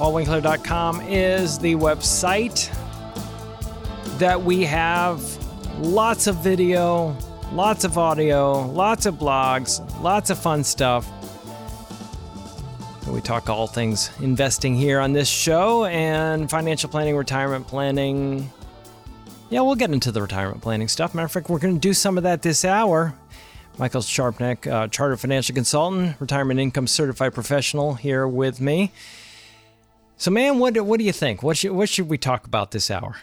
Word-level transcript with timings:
paulwinkler.com 0.00 1.02
is 1.02 1.58
the 1.58 1.74
website 1.74 2.74
that 4.18 4.40
we 4.42 4.64
have 4.64 5.22
lots 5.78 6.26
of 6.26 6.36
video, 6.36 7.14
lots 7.52 7.84
of 7.84 7.98
audio, 7.98 8.66
lots 8.68 9.04
of 9.04 9.16
blogs, 9.16 9.78
lots 10.00 10.30
of 10.30 10.38
fun 10.38 10.64
stuff. 10.64 11.06
We 13.08 13.20
talk 13.20 13.50
all 13.50 13.66
things 13.66 14.10
investing 14.20 14.74
here 14.74 15.00
on 15.00 15.12
this 15.12 15.28
show 15.28 15.84
and 15.84 16.48
financial 16.48 16.88
planning, 16.88 17.14
retirement 17.14 17.66
planning. 17.66 18.50
Yeah, 19.50 19.60
we'll 19.60 19.74
get 19.74 19.90
into 19.90 20.10
the 20.10 20.22
retirement 20.22 20.62
planning 20.62 20.88
stuff. 20.88 21.14
Matter 21.14 21.26
of 21.26 21.32
fact, 21.32 21.50
we're 21.50 21.58
going 21.58 21.74
to 21.74 21.80
do 21.80 21.92
some 21.92 22.16
of 22.16 22.22
that 22.22 22.40
this 22.40 22.64
hour. 22.64 23.12
Michael 23.76 24.00
Sharpneck, 24.00 24.66
uh, 24.66 24.88
Chartered 24.88 25.20
Financial 25.20 25.54
Consultant, 25.54 26.18
Retirement 26.20 26.58
Income 26.58 26.86
Certified 26.86 27.34
Professional, 27.34 27.96
here 27.96 28.26
with 28.26 28.62
me. 28.62 28.92
So, 30.20 30.30
man, 30.30 30.58
what 30.58 30.78
what 30.82 30.98
do 30.98 31.04
you 31.06 31.14
think? 31.14 31.42
What 31.42 31.56
should 31.56 31.72
what 31.72 31.88
should 31.88 32.10
we 32.10 32.18
talk 32.18 32.46
about 32.46 32.72
this 32.72 32.90
hour? 32.90 33.16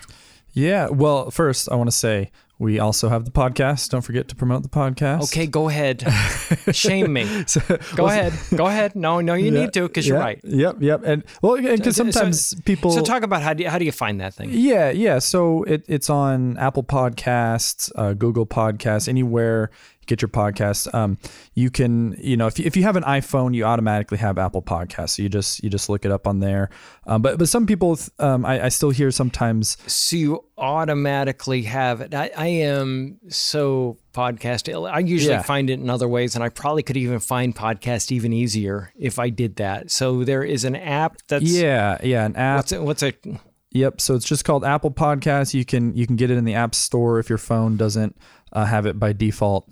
Yeah, 0.53 0.87
well, 0.89 1.29
first 1.29 1.71
I 1.71 1.75
want 1.75 1.91
to 1.91 1.95
say 1.95 2.31
we 2.57 2.79
also 2.79 3.07
have 3.07 3.23
the 3.23 3.29
podcast. 3.29 3.91
Don't 3.91 4.01
forget 4.01 4.27
to 4.29 4.35
promote 4.35 4.63
the 4.63 4.69
podcast. 4.69 5.25
Okay, 5.25 5.45
go 5.45 5.69
ahead. 5.69 6.01
Shame 6.71 7.13
me. 7.13 7.27
So, 7.47 7.61
go 7.95 8.05
well, 8.05 8.07
ahead. 8.07 8.33
Go 8.55 8.65
ahead. 8.65 8.95
No, 8.95 9.21
no, 9.21 9.35
you 9.35 9.51
yeah, 9.51 9.59
need 9.59 9.73
to 9.73 9.87
because 9.87 10.07
yeah, 10.07 10.15
you're 10.15 10.23
right. 10.23 10.39
Yep, 10.43 10.77
yep. 10.79 11.03
And 11.05 11.23
well, 11.43 11.61
because 11.61 11.95
sometimes 11.95 12.47
so, 12.47 12.57
people. 12.65 12.89
So 12.89 13.03
talk 13.03 13.21
about 13.21 13.43
how 13.43 13.53
do 13.53 13.61
you, 13.61 13.69
how 13.69 13.77
do 13.77 13.85
you 13.85 13.91
find 13.91 14.19
that 14.19 14.33
thing? 14.33 14.49
Yeah, 14.51 14.89
yeah. 14.89 15.19
So 15.19 15.61
it, 15.65 15.85
it's 15.87 16.09
on 16.09 16.57
Apple 16.57 16.83
Podcasts, 16.83 17.91
uh, 17.95 18.13
Google 18.13 18.47
Podcasts, 18.47 19.07
anywhere 19.07 19.69
get 20.07 20.21
your 20.21 20.29
podcasts. 20.29 20.91
Um, 20.93 21.17
you 21.53 21.69
can, 21.69 22.15
you 22.19 22.35
know, 22.37 22.47
if 22.47 22.57
you, 22.57 22.65
if 22.65 22.75
you 22.75 22.83
have 22.83 22.95
an 22.95 23.03
iPhone, 23.03 23.53
you 23.53 23.65
automatically 23.65 24.17
have 24.17 24.37
Apple 24.37 24.61
Podcasts. 24.61 25.11
So 25.11 25.23
you 25.23 25.29
just 25.29 25.63
you 25.63 25.69
just 25.69 25.89
look 25.89 26.05
it 26.05 26.11
up 26.11 26.25
on 26.25 26.39
there. 26.39 26.69
Um, 27.05 27.21
but 27.21 27.37
but 27.37 27.49
some 27.49 27.65
people, 27.65 27.99
um, 28.19 28.45
I, 28.45 28.65
I 28.65 28.69
still 28.69 28.89
hear 28.89 29.11
sometimes. 29.11 29.77
So 29.85 30.15
you 30.15 30.45
automatically 30.57 31.63
have 31.63 32.01
it. 32.01 32.15
I, 32.15 32.31
I 32.35 32.47
am 32.47 33.19
so 33.29 33.97
podcast. 34.13 34.91
I 34.91 34.99
usually 34.99 35.35
yeah. 35.35 35.41
find 35.43 35.69
it 35.69 35.79
in 35.79 35.89
other 35.89 36.07
ways, 36.07 36.35
and 36.35 36.43
I 36.43 36.49
probably 36.49 36.83
could 36.83 36.97
even 36.97 37.19
find 37.19 37.55
podcast 37.55 38.11
even 38.11 38.33
easier 38.33 38.91
if 38.97 39.19
I 39.19 39.29
did 39.29 39.57
that. 39.57 39.91
So 39.91 40.23
there 40.23 40.43
is 40.43 40.63
an 40.63 40.75
app 40.75 41.17
that's 41.27 41.45
yeah 41.45 41.97
yeah 42.01 42.25
an 42.25 42.35
app. 42.35 42.57
What's 42.57 42.71
it? 42.71 42.81
What's 42.81 43.03
it? 43.03 43.25
Yep. 43.71 44.01
So 44.01 44.15
it's 44.15 44.25
just 44.25 44.45
called 44.45 44.63
Apple 44.63 44.91
Podcasts. 44.91 45.53
You 45.53 45.65
can 45.65 45.95
you 45.95 46.07
can 46.07 46.15
get 46.15 46.31
it 46.31 46.37
in 46.37 46.45
the 46.45 46.55
App 46.55 46.73
Store 46.73 47.19
if 47.19 47.29
your 47.29 47.37
phone 47.37 47.77
doesn't 47.77 48.17
uh, 48.53 48.65
have 48.65 48.85
it 48.85 48.99
by 48.99 49.13
default 49.13 49.69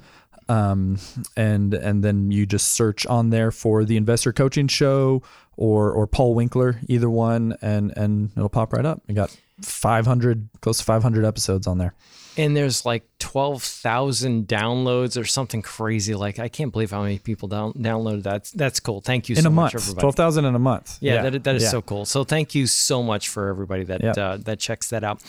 um, 0.49 0.97
and 1.35 1.73
and 1.73 2.03
then 2.03 2.31
you 2.31 2.45
just 2.45 2.73
search 2.73 3.05
on 3.05 3.29
there 3.29 3.51
for 3.51 3.85
the 3.85 3.97
Investor 3.97 4.33
Coaching 4.33 4.67
Show 4.67 5.21
or 5.57 5.91
or 5.91 6.07
Paul 6.07 6.35
Winkler, 6.35 6.79
either 6.87 7.09
one, 7.09 7.57
and 7.61 7.95
and 7.97 8.31
it'll 8.35 8.49
pop 8.49 8.73
right 8.73 8.85
up. 8.85 9.01
You 9.07 9.15
got 9.15 9.35
500, 9.61 10.49
close 10.61 10.79
to 10.79 10.83
500 10.83 11.25
episodes 11.25 11.67
on 11.67 11.77
there. 11.77 11.93
And 12.37 12.55
there's 12.55 12.85
like 12.85 13.05
12,000 13.19 14.45
downloads 14.45 15.19
or 15.19 15.23
something 15.23 15.61
crazy. 15.61 16.15
Like, 16.15 16.37
I 16.37 16.49
can't 16.49 16.73
believe 16.73 16.91
how 16.91 17.01
many 17.01 17.17
people 17.17 17.47
down, 17.47 17.71
downloaded 17.73 18.23
that. 18.23 18.51
That's 18.53 18.81
cool. 18.81 18.99
Thank 18.99 19.29
you 19.29 19.37
in 19.37 19.43
so 19.43 19.47
a 19.47 19.51
much, 19.51 19.73
month. 19.73 19.83
everybody. 19.83 20.01
12,000 20.01 20.45
in 20.45 20.55
a 20.55 20.59
month. 20.59 20.97
Yeah, 20.99 21.13
yeah. 21.13 21.29
that, 21.29 21.43
that 21.45 21.55
is 21.55 21.63
yeah. 21.63 21.69
so 21.69 21.81
cool. 21.81 22.03
So, 22.05 22.25
thank 22.25 22.53
you 22.53 22.67
so 22.67 23.01
much 23.01 23.29
for 23.29 23.47
everybody 23.47 23.85
that 23.85 24.03
yep. 24.03 24.17
uh, 24.17 24.37
that 24.37 24.59
checks 24.59 24.89
that 24.89 25.05
out. 25.05 25.23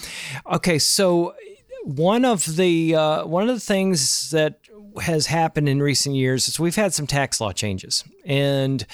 Okay, 0.50 0.80
so 0.80 1.36
one 1.86 2.24
of 2.24 2.56
the 2.56 2.96
uh, 2.96 3.24
one 3.26 3.48
of 3.48 3.54
the 3.54 3.60
things 3.60 4.30
that 4.30 4.58
has 5.02 5.26
happened 5.26 5.68
in 5.68 5.80
recent 5.80 6.16
years 6.16 6.48
is 6.48 6.58
we've 6.58 6.74
had 6.74 6.92
some 6.92 7.06
tax 7.06 7.40
law 7.40 7.52
changes. 7.52 8.02
And 8.24 8.84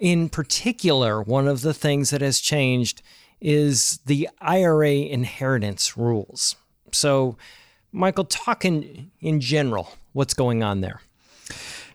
in 0.00 0.28
particular, 0.28 1.22
one 1.22 1.46
of 1.46 1.60
the 1.60 1.72
things 1.72 2.10
that 2.10 2.20
has 2.20 2.40
changed 2.40 3.00
is 3.40 4.00
the 4.06 4.28
IRA 4.40 4.90
inheritance 4.90 5.96
rules. 5.96 6.56
So, 6.90 7.36
Michael, 7.92 8.24
talk 8.24 8.64
in, 8.64 9.12
in 9.20 9.40
general, 9.40 9.92
what's 10.12 10.34
going 10.34 10.64
on 10.64 10.80
there? 10.80 11.00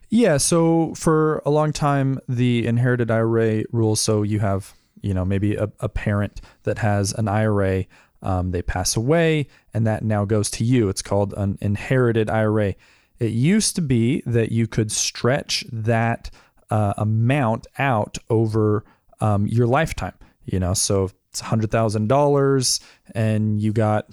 Yeah, 0.10 0.38
so 0.38 0.94
for 0.96 1.42
a 1.46 1.50
long 1.50 1.74
time, 1.74 2.20
the 2.30 2.66
inherited 2.66 3.12
IRA 3.12 3.64
rules, 3.74 4.00
so 4.00 4.24
you 4.24 4.40
have, 4.40 4.74
you 5.02 5.14
know, 5.14 5.26
maybe 5.26 5.56
a, 5.56 5.70
a 5.82 5.90
parent 5.90 6.40
that 6.64 6.78
has 6.78 7.12
an 7.14 7.28
IRA, 7.28 7.86
um, 8.22 8.52
they 8.52 8.62
pass 8.62 8.96
away, 8.96 9.48
and 9.74 9.86
that 9.86 10.04
now 10.04 10.26
goes 10.26 10.50
to 10.52 10.64
you. 10.64 10.90
It's 10.90 11.02
called 11.02 11.34
an 11.38 11.58
inherited 11.62 12.30
IRA. 12.30 12.76
It 13.20 13.32
used 13.32 13.76
to 13.76 13.82
be 13.82 14.22
that 14.26 14.52
you 14.52 14.68
could 14.68 14.92
stretch 14.92 15.66
that 15.72 16.30
uh, 16.70 16.94
amount 16.98 17.68
out 17.78 18.18
over 18.30 18.84
um, 19.20 19.48
your 19.48 19.68
lifetime. 19.68 20.14
You 20.46 20.60
know, 20.60 20.74
so 20.74 21.12
it's 21.30 21.42
hundred 21.42 21.72
thousand 21.72 22.08
dollars, 22.08 22.80
and 23.14 23.62
you 23.62 23.74
got 23.74 24.10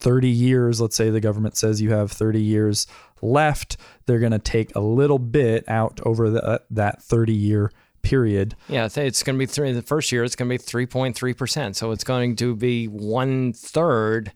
30 0.00 0.28
years. 0.28 0.80
Let's 0.80 0.96
say 0.96 1.10
the 1.10 1.20
government 1.20 1.56
says 1.56 1.80
you 1.80 1.92
have 1.92 2.12
30 2.12 2.40
years 2.40 2.86
left. 3.20 3.76
They're 4.06 4.18
going 4.18 4.32
to 4.32 4.38
take 4.38 4.74
a 4.74 4.80
little 4.80 5.18
bit 5.18 5.68
out 5.68 6.00
over 6.04 6.30
the, 6.30 6.44
uh, 6.44 6.58
that 6.70 7.02
30 7.02 7.32
year 7.32 7.72
period. 8.02 8.56
Yeah, 8.68 8.88
it's 8.94 9.22
going 9.22 9.36
to 9.36 9.38
be 9.38 9.46
three. 9.46 9.72
The 9.72 9.82
first 9.82 10.12
year, 10.12 10.24
it's 10.24 10.36
going 10.36 10.48
to 10.48 10.58
be 10.58 10.86
3.3 10.86 11.36
percent. 11.36 11.76
So 11.76 11.90
it's 11.90 12.04
going 12.04 12.36
to 12.36 12.54
be 12.56 12.86
one 12.86 13.52
third 13.52 14.32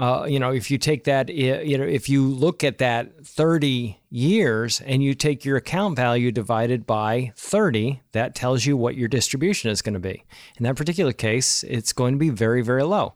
uh, 0.00 0.24
you 0.26 0.38
know, 0.38 0.50
if 0.50 0.70
you 0.70 0.78
take 0.78 1.04
that, 1.04 1.28
you 1.28 1.76
know, 1.76 1.84
if 1.84 2.08
you 2.08 2.26
look 2.26 2.62
at 2.62 2.78
that 2.78 3.26
30 3.26 4.00
years 4.08 4.80
and 4.80 5.02
you 5.02 5.14
take 5.14 5.44
your 5.44 5.58
account 5.58 5.96
value 5.96 6.32
divided 6.32 6.86
by 6.86 7.32
30, 7.36 8.00
that 8.12 8.34
tells 8.34 8.64
you 8.64 8.76
what 8.76 8.96
your 8.96 9.08
distribution 9.08 9.70
is 9.70 9.82
going 9.82 9.94
to 9.94 10.00
be. 10.00 10.24
In 10.56 10.64
that 10.64 10.76
particular 10.76 11.12
case, 11.12 11.64
it's 11.64 11.92
going 11.92 12.14
to 12.14 12.18
be 12.18 12.30
very, 12.30 12.62
very 12.62 12.84
low. 12.84 13.14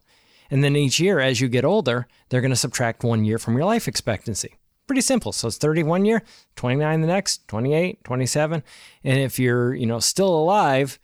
And 0.51 0.63
then 0.63 0.77
each 0.77 1.01
year, 1.01 1.21
as 1.21 1.41
you 1.41 1.49
get 1.49 1.65
older, 1.65 2.07
they're 2.29 2.43
going 2.43 2.51
to 2.51 2.57
subtract 2.57 3.03
one 3.03 3.25
year 3.25 3.39
from 3.39 3.57
your 3.57 3.65
life 3.65 3.89
expectancy. 3.89 4.57
Pretty 4.87 5.01
simple. 5.01 5.33
So 5.33 5.49
it's 5.49 5.57
31 5.57 6.05
year, 6.05 6.23
29 6.57 7.01
the 7.01 7.07
next, 7.07 7.47
28, 7.49 8.05
27. 8.05 8.63
And 9.03 9.19
if 9.19 9.39
you're, 9.39 9.75
you 9.75 9.87
know, 9.87 9.99
still 9.99 10.29
alive, 10.29 10.99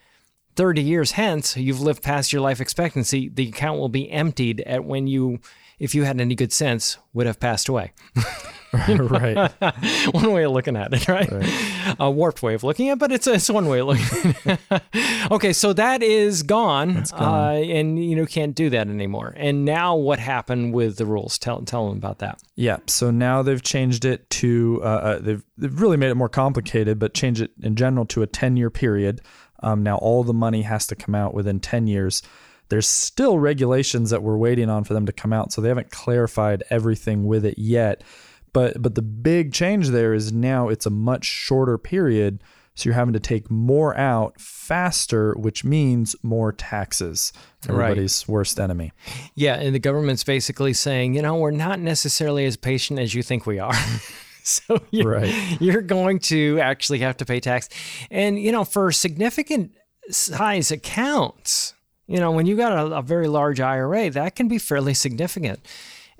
30 0.57 0.83
years 0.83 1.13
hence, 1.13 1.57
you've 1.57 1.81
lived 1.81 2.03
past 2.03 2.33
your 2.33 2.43
life 2.43 2.61
expectancy, 2.61 3.29
the 3.29 3.49
account 3.49 3.79
will 3.79 3.89
be 3.89 4.11
emptied 4.11 4.61
at 4.63 4.85
when 4.85 5.07
you 5.07 5.41
if 5.79 5.95
you 5.95 6.05
had 6.05 6.21
any 6.21 6.35
good 6.35 6.53
sense, 6.53 6.99
would 7.15 7.27
have 7.27 7.41
passed 7.41 7.69
away. 7.69 7.93
right. 8.88 9.53
one 10.12 10.32
way 10.32 10.44
of 10.44 10.53
looking 10.53 10.76
at 10.76 10.92
it, 10.92 11.08
right? 11.08 11.31
right? 11.31 11.97
A 11.98 12.10
warped 12.10 12.42
way 12.42 12.54
of 12.54 12.62
looking 12.62 12.88
at 12.88 12.94
it, 12.94 12.98
but 12.98 13.10
it's, 13.10 13.26
it's 13.26 13.50
one 13.50 13.66
way 13.66 13.81
of 13.81 13.88
looking 13.88 14.34
at 14.44 14.60
it. 14.72 15.31
okay, 15.32 15.53
so 15.53 15.72
that 15.72 16.03
is 16.03 16.44
gone, 16.44 17.04
gone. 17.10 17.12
Uh, 17.12 17.53
and 17.53 18.03
you 18.03 18.14
know 18.14 18.26
can't 18.26 18.54
do 18.54 18.70
that 18.70 18.86
anymore. 18.88 19.34
And 19.36 19.64
now 19.64 19.97
what 19.97 20.20
happened 20.20 20.72
with 20.72 20.98
the 20.98 21.06
rules? 21.06 21.36
Tell, 21.36 21.62
tell 21.62 21.88
them 21.88 21.98
about 21.98 22.20
that. 22.20 22.41
Yeah, 22.54 22.78
so 22.86 23.10
now 23.10 23.42
they've 23.42 23.62
changed 23.62 24.04
it 24.04 24.31
to, 24.31 24.81
uh, 24.84 24.87
uh, 24.87 25.19
they've, 25.19 25.43
they've 25.58 25.81
really 25.81 25.96
made 25.96 26.11
it 26.11 26.16
more 26.16 26.28
complicated, 26.28 26.99
but 27.00 27.12
changed 27.12 27.40
it 27.40 27.50
in 27.62 27.75
general 27.75 28.06
to 28.06 28.23
a 28.23 28.26
10 28.26 28.56
year 28.56 28.70
period. 28.70 29.20
Um, 29.62 29.82
now 29.82 29.96
all 29.96 30.23
the 30.23 30.32
money 30.32 30.62
has 30.62 30.87
to 30.88 30.94
come 30.94 31.14
out 31.14 31.34
within 31.34 31.58
10 31.58 31.87
years. 31.88 32.23
There's 32.69 32.87
still 32.87 33.38
regulations 33.38 34.11
that 34.11 34.23
we're 34.23 34.37
waiting 34.37 34.70
on 34.70 34.84
for 34.84 34.94
them 34.94 35.06
to 35.06 35.12
come 35.12 35.32
out, 35.32 35.52
so 35.52 35.61
they 35.61 35.69
haven't 35.69 35.90
clarified 35.90 36.62
everything 36.70 37.25
with 37.25 37.44
it 37.44 37.58
yet. 37.58 38.05
But 38.52 38.81
but 38.82 38.94
the 38.94 39.02
big 39.02 39.52
change 39.52 39.88
there 39.88 40.14
is 40.14 40.32
now 40.32 40.69
it's 40.69 40.87
a 40.87 40.91
much 40.91 41.25
shorter 41.25 41.79
period, 41.79 42.43
so 42.75 42.88
you're 42.88 42.94
having 42.94 43.12
to 43.14 43.20
take 43.20 43.50
more 43.50 43.97
out 43.97 44.41
faster, 44.41 45.35
which 45.35 45.64
means 45.64 46.17
more 46.23 46.52
taxes. 46.52 47.32
Everybody's 47.69 48.25
right. 48.26 48.32
worst 48.32 48.58
enemy. 48.58 48.93
Yeah, 49.35 49.56
and 49.56 49.75
the 49.75 49.81
government's 49.81 50.25
basically 50.25 50.73
saying, 50.73 51.14
you 51.14 51.23
know, 51.23 51.37
we're 51.37 51.50
not 51.50 51.79
necessarily 51.79 52.47
as 52.47 52.56
patient 52.56 52.99
as 52.99 53.14
you 53.14 53.23
think 53.23 53.47
we 53.47 53.58
are. 53.58 53.75
so 54.43 54.81
you're, 54.91 55.11
right. 55.11 55.61
you're 55.61 55.82
going 55.82 56.20
to 56.20 56.58
actually 56.61 57.00
have 57.00 57.17
to 57.19 57.26
pay 57.26 57.41
tax. 57.41 57.69
And, 58.11 58.41
you 58.41 58.52
know, 58.52 58.64
for 58.64 58.91
significant 58.93 59.73
size 60.11 60.70
accounts, 60.70 61.75
you 62.06 62.19
know, 62.19 62.31
when 62.31 62.47
you've 62.47 62.58
got 62.58 62.73
a, 62.73 62.97
a 62.97 63.02
very 63.02 63.29
large 63.29 63.61
IRA, 63.61 64.11
that 64.11 64.35
can 64.37 64.49
be 64.49 64.58
fairly 64.58 64.94
significant. 64.94 65.61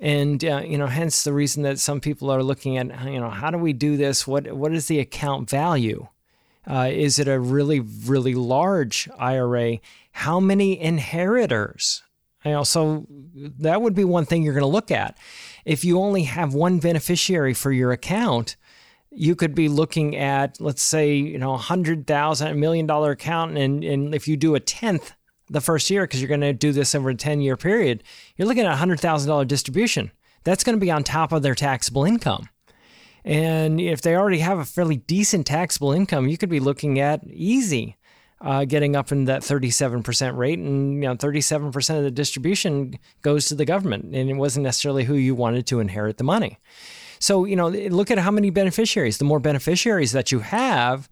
And 0.01 0.43
uh, 0.43 0.63
you 0.65 0.79
know, 0.79 0.87
hence 0.87 1.23
the 1.23 1.31
reason 1.31 1.61
that 1.63 1.79
some 1.79 2.01
people 2.01 2.31
are 2.31 2.41
looking 2.41 2.77
at, 2.77 2.87
you 3.05 3.19
know, 3.19 3.29
how 3.29 3.51
do 3.51 3.59
we 3.59 3.71
do 3.71 3.95
this? 3.95 4.25
What 4.25 4.51
what 4.51 4.73
is 4.73 4.87
the 4.87 4.99
account 4.99 5.49
value? 5.49 6.07
Uh, 6.67 6.89
is 6.91 7.19
it 7.19 7.27
a 7.27 7.39
really, 7.39 7.79
really 7.79 8.33
large 8.33 9.07
IRA? 9.17 9.79
How 10.11 10.39
many 10.39 10.79
inheritors? 10.79 12.03
You 12.43 12.51
know, 12.51 12.63
so 12.63 13.05
that 13.35 13.81
would 13.81 13.93
be 13.93 14.03
one 14.03 14.25
thing 14.25 14.41
you're 14.41 14.53
going 14.53 14.61
to 14.61 14.67
look 14.67 14.89
at. 14.89 15.17
If 15.65 15.85
you 15.85 15.99
only 15.99 16.23
have 16.23 16.55
one 16.55 16.79
beneficiary 16.79 17.53
for 17.53 17.71
your 17.71 17.91
account, 17.91 18.55
you 19.11 19.35
could 19.35 19.53
be 19.53 19.69
looking 19.69 20.15
at, 20.15 20.59
let's 20.59 20.81
say, 20.81 21.13
you 21.13 21.37
know, 21.37 21.53
a 21.53 21.57
hundred 21.57 22.07
thousand, 22.07 22.47
a 22.47 22.55
million 22.55 22.87
dollar 22.87 23.11
account, 23.11 23.57
and 23.57 23.83
and 23.83 24.15
if 24.15 24.27
you 24.27 24.35
do 24.35 24.55
a 24.55 24.59
tenth 24.59 25.13
the 25.51 25.61
first 25.61 25.89
year 25.89 26.03
because 26.03 26.21
you're 26.21 26.27
going 26.27 26.41
to 26.41 26.53
do 26.53 26.71
this 26.71 26.95
over 26.95 27.09
a 27.09 27.15
ten 27.15 27.41
year 27.41 27.57
period, 27.57 28.03
you're 28.35 28.47
looking 28.47 28.65
at 28.65 28.71
a 28.71 28.77
hundred 28.77 28.99
thousand 28.99 29.29
dollar 29.29 29.45
distribution. 29.45 30.11
That's 30.43 30.63
going 30.63 30.75
to 30.75 30.83
be 30.83 30.91
on 30.91 31.03
top 31.03 31.31
of 31.31 31.43
their 31.43 31.55
taxable 31.55 32.03
income. 32.03 32.49
And 33.23 33.79
if 33.79 34.01
they 34.01 34.15
already 34.15 34.39
have 34.39 34.57
a 34.57 34.65
fairly 34.65 34.97
decent 34.97 35.45
taxable 35.45 35.91
income, 35.91 36.27
you 36.27 36.37
could 36.37 36.49
be 36.49 36.59
looking 36.59 36.99
at 36.99 37.23
easy 37.27 37.97
uh, 38.41 38.65
getting 38.65 38.95
up 38.95 39.11
in 39.11 39.25
that 39.25 39.41
37% 39.41 40.35
rate. 40.35 40.59
And 40.59 40.95
you 40.95 41.01
know, 41.01 41.15
37% 41.15 41.97
of 41.97 42.03
the 42.03 42.11
distribution 42.11 42.97
goes 43.21 43.45
to 43.47 43.55
the 43.55 43.65
government, 43.65 44.15
and 44.15 44.29
it 44.29 44.35
wasn't 44.35 44.63
necessarily 44.63 45.03
who 45.03 45.15
you 45.15 45.35
wanted 45.35 45.67
to 45.67 45.79
inherit 45.79 46.17
the 46.17 46.23
money. 46.23 46.57
So, 47.19 47.45
you 47.45 47.55
know, 47.55 47.69
look 47.69 48.09
at 48.09 48.17
how 48.17 48.31
many 48.31 48.49
beneficiaries. 48.49 49.19
The 49.19 49.25
more 49.25 49.39
beneficiaries 49.39 50.11
that 50.13 50.31
you 50.31 50.39
have, 50.39 51.07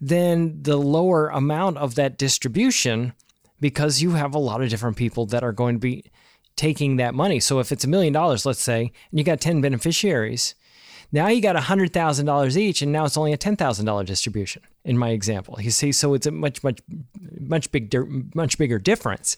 then 0.00 0.62
the 0.62 0.76
lower 0.76 1.28
amount 1.28 1.78
of 1.78 1.94
that 1.94 2.18
distribution 2.18 3.14
because 3.60 4.02
you 4.02 4.12
have 4.12 4.34
a 4.34 4.38
lot 4.38 4.62
of 4.62 4.68
different 4.68 4.96
people 4.96 5.26
that 5.26 5.42
are 5.42 5.52
going 5.52 5.76
to 5.76 5.80
be 5.80 6.10
taking 6.56 6.96
that 6.96 7.14
money. 7.14 7.40
So 7.40 7.58
if 7.58 7.70
it's 7.70 7.84
a 7.84 7.88
million 7.88 8.12
dollars, 8.12 8.46
let's 8.46 8.62
say, 8.62 8.92
and 9.10 9.18
you 9.18 9.24
got 9.24 9.40
10 9.40 9.60
beneficiaries, 9.60 10.54
now 11.12 11.28
you 11.28 11.40
got 11.40 11.54
$100,000 11.56 12.56
each, 12.56 12.82
and 12.82 12.92
now 12.92 13.04
it's 13.04 13.16
only 13.16 13.32
a 13.32 13.38
$10,000 13.38 14.06
distribution 14.06 14.62
in 14.84 14.98
my 14.98 15.10
example. 15.10 15.56
You 15.60 15.70
see, 15.70 15.92
so 15.92 16.14
it's 16.14 16.26
a 16.26 16.30
much, 16.30 16.64
much, 16.64 16.80
much 17.38 17.70
big, 17.70 17.94
much 18.34 18.58
bigger 18.58 18.78
difference. 18.78 19.36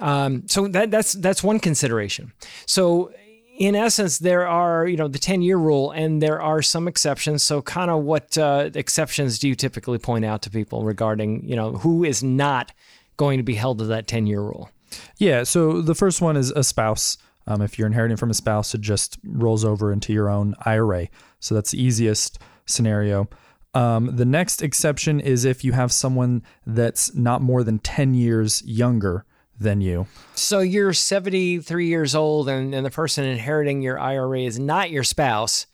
Um, 0.00 0.48
so 0.48 0.66
that, 0.68 0.90
that's, 0.90 1.12
that's 1.12 1.42
one 1.42 1.60
consideration. 1.60 2.32
So 2.66 3.12
in 3.56 3.76
essence, 3.76 4.18
there 4.18 4.48
are, 4.48 4.86
you 4.86 4.96
know, 4.96 5.06
the 5.06 5.18
10 5.18 5.42
year 5.42 5.56
rule, 5.56 5.92
and 5.92 6.20
there 6.20 6.42
are 6.42 6.60
some 6.62 6.88
exceptions. 6.88 7.42
So, 7.42 7.62
kind 7.62 7.90
of 7.90 8.02
what 8.02 8.36
uh, 8.36 8.70
exceptions 8.74 9.38
do 9.38 9.48
you 9.48 9.54
typically 9.54 9.98
point 9.98 10.24
out 10.24 10.42
to 10.42 10.50
people 10.50 10.82
regarding, 10.82 11.48
you 11.48 11.54
know, 11.54 11.72
who 11.72 12.02
is 12.02 12.22
not 12.22 12.72
going 13.16 13.38
to 13.38 13.44
be 13.44 13.54
held 13.54 13.78
to 13.78 13.84
that 13.86 14.06
10 14.06 14.26
year 14.26 14.40
rule? 14.40 14.70
Yeah. 15.18 15.42
So, 15.42 15.80
the 15.80 15.94
first 15.94 16.20
one 16.20 16.36
is 16.36 16.50
a 16.50 16.62
spouse. 16.62 17.18
Um, 17.46 17.60
if 17.60 17.78
you're 17.78 17.86
inheriting 17.86 18.16
from 18.16 18.30
a 18.30 18.34
spouse, 18.34 18.74
it 18.74 18.80
just 18.80 19.18
rolls 19.24 19.64
over 19.64 19.92
into 19.92 20.12
your 20.12 20.30
own 20.30 20.54
IRA. 20.64 21.08
So 21.40 21.54
that's 21.54 21.72
the 21.72 21.82
easiest 21.82 22.38
scenario. 22.66 23.28
Um, 23.74 24.16
the 24.16 24.24
next 24.24 24.62
exception 24.62 25.20
is 25.20 25.44
if 25.44 25.64
you 25.64 25.72
have 25.72 25.92
someone 25.92 26.42
that's 26.64 27.14
not 27.14 27.42
more 27.42 27.62
than 27.64 27.80
10 27.80 28.14
years 28.14 28.62
younger 28.64 29.26
than 29.58 29.80
you. 29.80 30.06
So 30.34 30.60
you're 30.60 30.92
73 30.92 31.86
years 31.86 32.14
old, 32.14 32.48
and, 32.48 32.74
and 32.74 32.86
the 32.86 32.90
person 32.90 33.24
inheriting 33.24 33.82
your 33.82 33.98
IRA 33.98 34.40
is 34.40 34.58
not 34.58 34.90
your 34.90 35.04
spouse, 35.04 35.66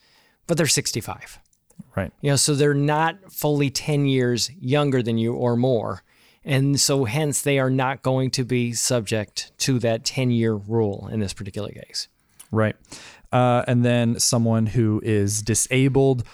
but 0.46 0.56
they're 0.56 0.66
65. 0.66 1.38
Right. 1.96 2.12
You 2.20 2.30
know, 2.30 2.36
so 2.36 2.54
they're 2.54 2.74
not 2.74 3.32
fully 3.32 3.70
10 3.70 4.06
years 4.06 4.50
younger 4.58 5.02
than 5.02 5.18
you 5.18 5.34
or 5.34 5.56
more. 5.56 6.02
And 6.44 6.80
so, 6.80 7.04
hence, 7.04 7.42
they 7.42 7.58
are 7.58 7.70
not 7.70 8.02
going 8.02 8.30
to 8.32 8.44
be 8.44 8.72
subject 8.72 9.52
to 9.58 9.78
that 9.80 10.04
10 10.04 10.30
year 10.30 10.54
rule 10.54 11.08
in 11.12 11.20
this 11.20 11.32
particular 11.32 11.70
case. 11.70 12.08
Right. 12.50 12.76
Uh, 13.32 13.62
and 13.66 13.84
then 13.84 14.18
someone 14.18 14.66
who 14.66 15.00
is 15.04 15.42
disabled, 15.42 16.24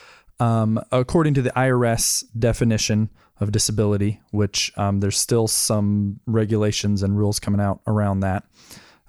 um, 0.40 0.80
according 0.92 1.34
to 1.34 1.42
the 1.42 1.50
IRS 1.50 2.24
definition 2.38 3.10
of 3.40 3.52
disability, 3.52 4.20
which 4.30 4.72
um, 4.76 5.00
there's 5.00 5.18
still 5.18 5.46
some 5.46 6.20
regulations 6.26 7.02
and 7.02 7.18
rules 7.18 7.38
coming 7.38 7.60
out 7.60 7.80
around 7.86 8.20
that. 8.20 8.44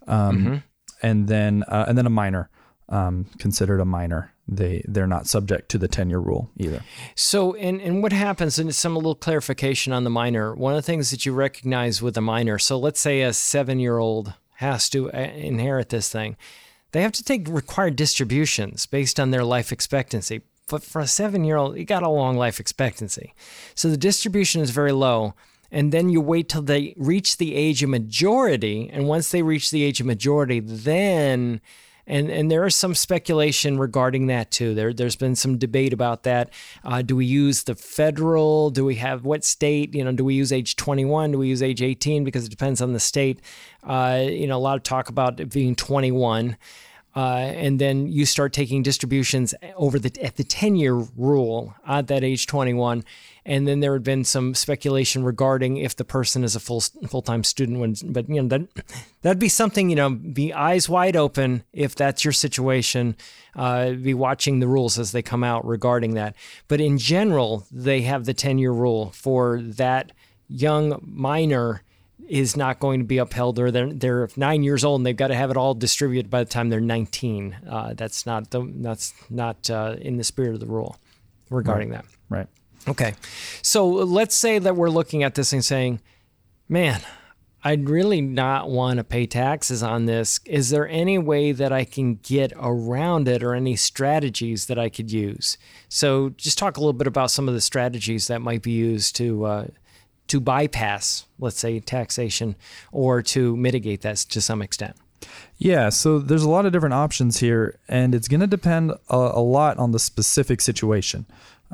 Um, 0.07 0.37
mm-hmm. 0.37 0.55
And 1.01 1.27
then, 1.27 1.63
uh, 1.67 1.85
and 1.87 1.97
then 1.97 2.07
a 2.07 2.09
minor, 2.09 2.49
um, 2.89 3.27
considered 3.37 3.79
a 3.79 3.85
minor 3.85 4.33
they 4.47 4.83
they're 4.87 5.07
not 5.07 5.27
subject 5.27 5.69
to 5.69 5.77
the 5.77 5.87
10 5.87 6.09
year 6.09 6.19
rule 6.19 6.49
either. 6.57 6.83
So 7.15 7.55
and 7.55 7.81
and 7.81 8.01
what 8.01 8.13
happens 8.13 8.57
and 8.57 8.73
some 8.73 8.95
little 8.95 9.15
clarification 9.15 9.93
on 9.93 10.03
the 10.03 10.09
minor. 10.09 10.55
One 10.55 10.73
of 10.73 10.77
the 10.77 10.81
things 10.81 11.11
that 11.11 11.25
you 11.25 11.33
recognize 11.33 12.01
with 12.01 12.17
a 12.17 12.21
minor. 12.21 12.57
So 12.57 12.77
let's 12.77 12.99
say 12.99 13.21
a 13.21 13.29
7-year-old 13.29 14.33
has 14.55 14.89
to 14.89 15.11
uh, 15.11 15.17
inherit 15.17 15.89
this 15.89 16.09
thing. 16.09 16.37
They 16.91 17.01
have 17.01 17.11
to 17.13 17.23
take 17.23 17.47
required 17.47 17.95
distributions 17.95 18.85
based 18.85 19.19
on 19.19 19.31
their 19.31 19.43
life 19.43 19.71
expectancy. 19.71 20.41
But 20.69 20.83
for 20.83 21.01
a 21.01 21.05
7-year-old, 21.05 21.77
you 21.77 21.85
got 21.85 22.03
a 22.03 22.09
long 22.09 22.37
life 22.37 22.59
expectancy. 22.59 23.33
So 23.75 23.89
the 23.89 23.97
distribution 23.97 24.61
is 24.61 24.71
very 24.71 24.91
low 24.91 25.33
and 25.71 25.91
then 25.91 26.09
you 26.09 26.21
wait 26.21 26.49
till 26.49 26.61
they 26.61 26.93
reach 26.97 27.37
the 27.37 27.55
age 27.55 27.83
of 27.83 27.89
majority 27.89 28.89
and 28.91 29.07
once 29.07 29.31
they 29.31 29.41
reach 29.41 29.71
the 29.71 29.83
age 29.83 29.99
of 29.99 30.05
majority 30.05 30.59
then 30.59 31.61
and 32.07 32.31
and 32.31 32.49
there 32.49 32.65
is 32.65 32.73
some 32.73 32.95
speculation 32.95 33.77
regarding 33.77 34.27
that 34.27 34.49
too. 34.49 34.73
There 34.73 34.93
there's 34.93 35.15
been 35.15 35.35
some 35.35 35.57
debate 35.57 35.93
about 35.93 36.23
that. 36.23 36.49
Uh, 36.83 37.01
do 37.01 37.15
we 37.15 37.25
use 37.25 37.63
the 37.63 37.75
federal? 37.75 38.69
Do 38.69 38.85
we 38.85 38.95
have 38.95 39.25
what 39.25 39.43
state? 39.43 39.93
You 39.93 40.05
know, 40.05 40.13
do 40.13 40.23
we 40.23 40.33
use 40.33 40.51
age 40.51 40.77
21? 40.77 41.33
Do 41.33 41.37
we 41.37 41.49
use 41.49 41.61
age 41.61 41.81
18? 41.81 42.23
Because 42.23 42.45
it 42.45 42.49
depends 42.49 42.81
on 42.81 42.93
the 42.93 42.99
state. 42.99 43.41
Uh, 43.83 44.25
you 44.27 44.47
know, 44.47 44.57
a 44.57 44.59
lot 44.59 44.77
of 44.77 44.83
talk 44.83 45.09
about 45.09 45.39
it 45.39 45.51
being 45.51 45.75
21. 45.75 46.57
Uh, 47.17 47.51
and 47.55 47.79
then 47.81 48.07
you 48.07 48.27
start 48.27 48.53
taking 48.53 48.83
distributions 48.83 49.55
over 49.75 49.97
the 49.97 50.11
at 50.23 50.35
the 50.35 50.43
10 50.43 50.75
year 50.75 50.93
rule 50.93 51.73
at 51.87 52.05
that 52.05 52.23
age 52.23 52.45
21 52.45 53.03
and 53.43 53.67
then 53.67 53.79
there 53.79 53.93
had 53.93 54.03
been 54.03 54.23
some 54.23 54.53
speculation 54.53 55.23
regarding 55.23 55.77
if 55.77 55.95
the 55.95 56.05
person 56.05 56.43
is 56.43 56.55
a 56.55 56.59
full 56.59 56.81
full-time 57.07 57.43
student 57.43 57.79
when 57.79 57.95
but 58.03 58.29
you 58.29 58.39
know 58.39 58.47
that 58.47 58.85
that'd 59.23 59.39
be 59.39 59.49
something 59.49 59.89
you 59.89 59.95
know 59.95 60.11
be 60.11 60.53
eyes 60.53 60.87
wide 60.87 61.15
open 61.15 61.63
if 61.73 61.95
that's 61.95 62.23
your 62.23 62.33
situation. 62.33 63.15
Uh, 63.55 63.93
be 63.93 64.13
watching 64.13 64.59
the 64.59 64.67
rules 64.67 64.99
as 64.99 65.11
they 65.11 65.23
come 65.23 65.43
out 65.43 65.65
regarding 65.65 66.13
that. 66.13 66.35
But 66.67 66.79
in 66.79 66.99
general 66.99 67.65
they 67.71 68.01
have 68.01 68.25
the 68.25 68.35
10 68.35 68.59
year 68.59 68.71
rule 68.71 69.09
for 69.09 69.59
that 69.63 70.11
young 70.47 71.01
minor 71.03 71.81
is 72.27 72.57
not 72.57 72.79
going 72.79 72.99
to 72.99 73.05
be 73.05 73.17
upheld 73.17 73.59
or 73.59 73.71
they're, 73.71 73.91
they're 73.91 74.29
nine 74.35 74.63
years 74.63 74.83
old 74.83 74.99
and 74.99 75.05
they've 75.05 75.15
got 75.17 75.27
to 75.27 75.35
have 75.35 75.49
it 75.49 75.57
all 75.57 75.73
distributed 75.73 76.29
by 76.29 76.43
the 76.43 76.49
time 76.49 76.69
they're 76.69 76.79
19 76.79 77.57
uh, 77.69 77.93
that's 77.95 78.25
not 78.25 78.49
the, 78.51 78.71
that's 78.77 79.13
not 79.29 79.69
uh, 79.69 79.95
in 79.99 80.17
the 80.17 80.23
spirit 80.23 80.53
of 80.53 80.59
the 80.59 80.65
rule 80.65 80.97
regarding 81.49 81.89
right. 81.89 82.03
that 82.03 82.05
right 82.29 82.47
okay 82.87 83.13
so 83.61 83.87
let's 83.87 84.35
say 84.35 84.59
that 84.59 84.75
we're 84.75 84.89
looking 84.89 85.23
at 85.23 85.35
this 85.35 85.53
and 85.53 85.63
saying 85.63 85.99
man 86.67 87.01
I'd 87.63 87.89
really 87.89 88.21
not 88.21 88.69
want 88.69 88.97
to 88.97 89.03
pay 89.03 89.25
taxes 89.25 89.83
on 89.83 90.05
this. 90.05 90.39
Is 90.45 90.69
there 90.69 90.87
any 90.87 91.17
way 91.17 91.51
that 91.51 91.73
I 91.73 91.83
can 91.83 92.15
get 92.15 92.53
around 92.55 93.27
it 93.27 93.43
or 93.43 93.53
any 93.53 93.75
strategies 93.75 94.67
that 94.67 94.79
I 94.79 94.87
could 94.87 95.11
use? 95.11 95.57
So, 95.89 96.29
just 96.29 96.57
talk 96.57 96.77
a 96.77 96.79
little 96.79 96.93
bit 96.93 97.07
about 97.07 97.29
some 97.29 97.49
of 97.49 97.53
the 97.53 97.59
strategies 97.59 98.27
that 98.27 98.41
might 98.41 98.61
be 98.61 98.71
used 98.71 99.17
to 99.17 99.45
uh, 99.45 99.67
to 100.27 100.39
bypass, 100.39 101.25
let's 101.39 101.59
say, 101.59 101.79
taxation 101.79 102.55
or 102.91 103.21
to 103.21 103.55
mitigate 103.55 104.01
that 104.01 104.17
to 104.17 104.41
some 104.41 104.61
extent? 104.61 104.95
Yeah, 105.57 105.89
so 105.89 106.19
there's 106.19 106.43
a 106.43 106.49
lot 106.49 106.65
of 106.65 106.71
different 106.71 106.93
options 106.93 107.39
here, 107.39 107.79
and 107.87 108.13
it's 108.13 108.27
going 108.27 108.41
to 108.41 108.47
depend 108.47 108.91
a, 109.09 109.15
a, 109.15 109.41
lot 109.41 109.77
on 109.77 109.91
the 109.91 109.99
specific 109.99 110.61
situation, 110.61 111.25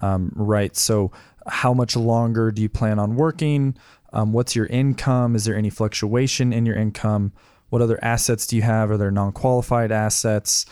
um, 0.02 0.32
right? 0.36 0.76
So, 0.76 1.12
how 1.48 1.74
much 1.74 1.96
longer 1.98 2.52
do 2.52 2.62
you 2.62 2.70
plan 2.70 3.00
on 3.00 3.16
working? 3.16 3.76
Um, 4.14 4.32
what's 4.32 4.56
your 4.56 4.68
income? 4.68 5.36
Is 5.36 5.44
there 5.44 5.56
any 5.56 5.70
fluctuation 5.70 6.54
in 6.54 6.66
your 6.66 6.78
income? 6.78 7.34
What 7.70 7.82
other 7.82 8.00
assets 8.02 8.48
do 8.48 8.56
you 8.56 8.62
have? 8.62 8.92
Are 8.92 8.98
there 8.98 9.12
non 9.12 9.34
qualified 9.34 9.92
assets? 9.92 10.66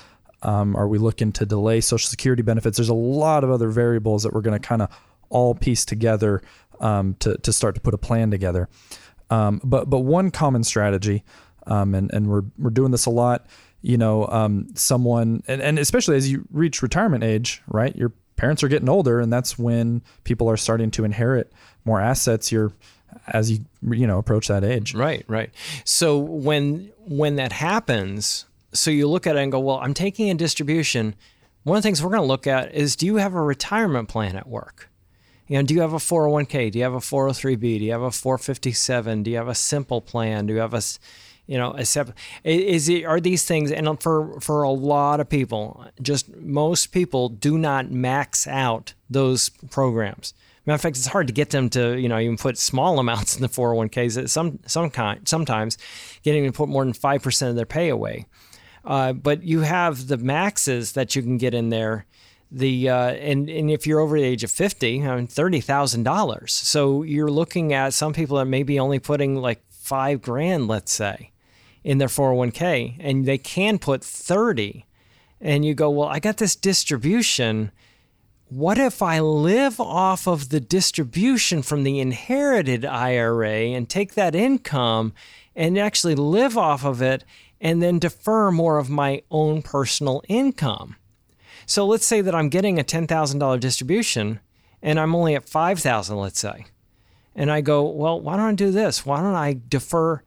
Um, 0.44 0.76
are 0.76 0.88
we 0.88 0.98
looking 0.98 1.32
to 1.34 1.46
delay 1.46 1.82
Social 1.82 2.08
Security 2.08 2.42
benefits? 2.42 2.78
There's 2.78 2.90
a 2.90 2.94
lot 2.94 3.44
of 3.44 3.52
other 3.52 3.70
variables 3.70 4.24
that 4.24 4.34
we're 4.34 4.42
going 4.42 4.60
to 4.60 4.66
kind 4.66 4.82
of 4.82 4.90
all 5.30 5.56
piece 5.56 5.86
together 5.86 6.42
um, 6.82 7.16
to 7.20 7.38
to 7.38 7.54
start 7.54 7.76
to 7.76 7.82
put 7.82 7.94
a 7.94 7.98
plan 7.98 8.32
together. 8.32 8.68
Um, 9.30 9.62
but 9.64 9.90
but 9.90 10.00
one 10.00 10.32
common 10.32 10.64
strategy, 10.64 11.24
um, 11.68 11.96
and 11.96 12.12
and 12.14 12.28
we're 12.28 12.44
we're 12.58 12.70
doing 12.70 12.92
this 12.92 13.06
a 13.06 13.10
lot. 13.10 13.48
You 13.82 13.98
know, 13.98 14.28
um, 14.28 14.68
someone 14.76 15.42
and, 15.48 15.62
and 15.62 15.80
especially 15.80 16.18
as 16.18 16.30
you 16.32 16.46
reach 16.52 16.82
retirement 16.82 17.24
age, 17.24 17.64
right? 17.68 17.96
Your 17.96 18.12
parents 18.36 18.64
are 18.64 18.68
getting 18.68 18.90
older, 18.90 19.20
and 19.20 19.32
that's 19.32 19.58
when 19.58 20.02
people 20.24 20.50
are 20.50 20.58
starting 20.58 20.92
to 20.92 21.06
inherit 21.06 21.52
more 21.86 22.02
assets. 22.02 22.52
You're 22.52 22.74
as 23.28 23.52
you 23.52 23.60
you 23.90 24.06
know 24.06 24.18
approach 24.18 24.48
that 24.50 24.64
age. 24.64 24.94
Right, 24.94 25.24
right. 25.28 25.52
So 25.86 26.18
when 26.18 26.92
when 27.00 27.38
that 27.38 27.54
happens, 27.54 28.46
so 28.74 28.92
you 28.92 29.08
look 29.08 29.26
at 29.26 29.36
it 29.36 29.40
and 29.40 29.52
go, 29.52 29.60
well, 29.60 29.80
I'm 29.82 29.94
taking 29.94 30.30
a 30.30 30.36
distribution. 30.36 31.16
One 31.64 31.78
of 31.78 31.84
the 31.84 31.88
things 31.88 32.02
we're 32.04 32.10
going 32.10 32.24
to 32.24 32.28
look 32.28 32.48
at 32.48 32.74
is 32.74 32.96
do 32.96 33.06
you 33.06 33.18
have 33.18 33.36
a 33.36 33.42
retirement 33.42 34.10
plan 34.10 34.36
at 34.36 34.48
work? 34.48 34.91
You 35.52 35.58
know, 35.58 35.64
do 35.64 35.74
you 35.74 35.82
have 35.82 35.92
a 35.92 35.98
401k? 35.98 36.72
Do 36.72 36.80
you 36.80 36.86
have 36.86 36.94
a 36.94 37.00
403b? 37.00 37.60
Do 37.60 37.84
you 37.84 37.92
have 37.92 38.04
a 38.04 38.10
457? 38.10 39.24
Do 39.24 39.32
you 39.32 39.36
have 39.36 39.50
a 39.50 39.54
simple 39.54 40.00
plan? 40.00 40.46
Do 40.46 40.54
you 40.54 40.62
have 40.62 40.74
a, 40.74 40.82
you 41.46 41.58
know, 41.58 41.74
a 41.74 41.84
separate? 41.84 42.16
Is 42.46 42.88
it 42.88 43.04
are 43.04 43.20
these 43.20 43.44
things? 43.44 43.70
And 43.70 44.02
for 44.02 44.40
for 44.40 44.64
a 44.64 44.72
lot 44.72 45.20
of 45.20 45.28
people, 45.28 45.86
just 46.02 46.34
most 46.38 46.94
people 46.94 47.28
do 47.28 47.58
not 47.58 47.92
max 47.92 48.48
out 48.48 48.94
those 49.10 49.50
programs. 49.50 50.34
Matter 50.66 50.76
of 50.76 50.82
fact, 50.82 50.96
it's 50.96 51.08
hard 51.08 51.28
to 51.28 51.34
get 51.34 51.50
them 51.50 51.70
to, 51.72 52.00
you 52.00 52.08
know, 52.08 52.18
even 52.18 52.38
put 52.38 52.58
small 52.58 52.98
amounts 52.98 53.36
in 53.36 53.42
the 53.42 53.50
401ks. 53.50 54.30
Some, 54.30 54.60
some 54.66 54.90
kind, 54.90 55.28
sometimes 55.28 55.78
getting 56.24 56.46
to 56.46 56.54
put 56.54 56.70
more 56.70 56.86
than 56.86 56.94
5% 56.94 57.50
of 57.50 57.58
their 57.58 57.66
pay 57.66 57.90
away. 57.90 58.26
Uh, 58.86 59.12
but 59.12 59.44
you 59.44 59.62
have 59.62 60.08
the 60.08 60.18
maxes 60.18 60.94
that 60.94 61.14
you 61.14 61.22
can 61.22 61.38
get 61.38 61.54
in 61.54 61.72
there. 61.72 62.06
The 62.52 62.90
uh, 62.90 63.12
and 63.12 63.50
and 63.50 63.72
if 63.72 63.88
you're 63.88 64.02
over 64.02 64.20
the 64.20 64.26
age 64.26 64.44
of 64.44 64.52
50, 64.52 65.08
I 65.08 65.16
mean, 65.16 65.28
thirty 65.28 65.62
thousand 65.62 66.04
dollars. 66.04 66.54
So 66.54 67.04
you're 67.04 67.32
looking 67.32 67.74
at 67.74 67.94
some 67.94 68.14
people 68.14 68.38
that 68.38 68.46
may 68.46 68.64
be 68.64 68.80
only 68.80 69.00
putting 69.00 69.36
like 69.36 69.64
five 69.70 70.22
grand, 70.22 70.68
let's 70.68 70.92
say, 70.92 71.32
in 71.84 71.98
their 71.98 72.08
401k, 72.08 72.98
and 73.00 73.26
they 73.26 73.38
can 73.38 73.80
put 73.80 74.04
30. 74.04 74.86
And 75.40 75.66
you 75.66 75.74
go, 75.74 75.90
well, 75.90 76.08
I 76.08 76.20
got 76.20 76.38
this 76.38 76.56
distribution 76.56 77.72
what 78.52 78.78
if 78.78 79.02
I 79.02 79.22
live 79.22 79.80
off 79.80 80.28
of 80.28 80.50
the 80.50 80.60
distribution 80.60 81.62
from 81.62 81.84
the 81.84 82.02
inherited 82.02 82.84
IRA 82.84 83.68
and 83.68 83.88
take 83.88 84.16
that 84.16 84.36
income 84.36 85.14
and 85.56 85.78
actually 85.78 86.16
live 86.16 86.58
off 86.58 86.84
of 86.84 87.02
it 87.02 87.24
and 87.62 87.82
then 87.82 87.98
defer 87.98 88.52
more 88.52 88.78
of 88.78 88.90
my 88.90 89.22
own 89.32 89.62
personal 89.62 90.22
income? 90.28 90.98
So 91.72 91.86
let's 91.86 92.06
say 92.06 92.20
that 92.20 92.36
I'm 92.36 92.50
getting 92.50 92.78
a 92.78 92.84
$10,000 92.84 93.60
distribution 93.62 94.42
and 94.82 95.00
I'm 95.00 95.16
only 95.16 95.36
at 95.36 95.48
5,000, 95.48 96.18
let's 96.18 96.42
say. 96.42 96.66
And 97.34 97.50
I 97.50 97.62
go, 97.62 97.84
well, 97.84 98.20
why 98.20 98.36
don't 98.36 98.46
I 98.46 98.54
do 98.56 98.72
this? 98.72 99.06
Why 99.06 99.22
don't 99.22 99.36
I 99.36 99.58
defer? 99.70 100.22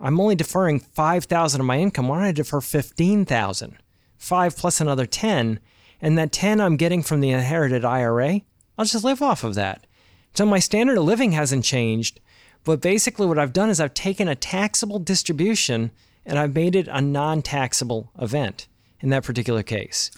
I'm 0.00 0.18
only 0.18 0.36
deferring 0.36 0.80
5,000 0.80 1.60
of 1.60 1.66
my 1.66 1.78
income. 1.80 2.08
Why 2.08 2.16
don't 2.16 2.28
I 2.28 2.32
defer 2.32 2.62
15,000? 2.62 3.76
5 4.16 4.56
plus 4.56 4.80
another 4.80 5.04
10 5.04 5.60
and 6.00 6.16
that 6.16 6.32
10 6.32 6.62
I'm 6.62 6.78
getting 6.78 7.02
from 7.02 7.20
the 7.20 7.28
inherited 7.28 7.84
IRA, 7.84 8.40
I'll 8.78 8.86
just 8.86 9.04
live 9.04 9.20
off 9.20 9.44
of 9.44 9.54
that. 9.54 9.86
So 10.32 10.46
my 10.46 10.60
standard 10.60 10.96
of 10.96 11.04
living 11.04 11.32
hasn't 11.32 11.66
changed, 11.66 12.20
but 12.64 12.80
basically 12.80 13.26
what 13.26 13.38
I've 13.38 13.52
done 13.52 13.68
is 13.68 13.80
I've 13.80 13.92
taken 13.92 14.28
a 14.28 14.34
taxable 14.34 14.98
distribution 14.98 15.90
and 16.24 16.38
I've 16.38 16.54
made 16.54 16.74
it 16.74 16.88
a 16.88 17.02
non-taxable 17.02 18.12
event 18.18 18.66
in 19.00 19.10
that 19.10 19.24
particular 19.24 19.62
case. 19.62 20.10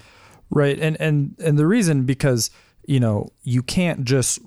Right. 0.51 0.79
And 0.79 1.01
and 1.01 1.37
and 1.43 1.59
the 1.59 1.67
reason 1.67 2.05
because, 2.05 2.51
you 2.87 3.01
know, 3.01 3.31
you 3.43 3.63
can't 3.63 4.05
just 4.05 4.41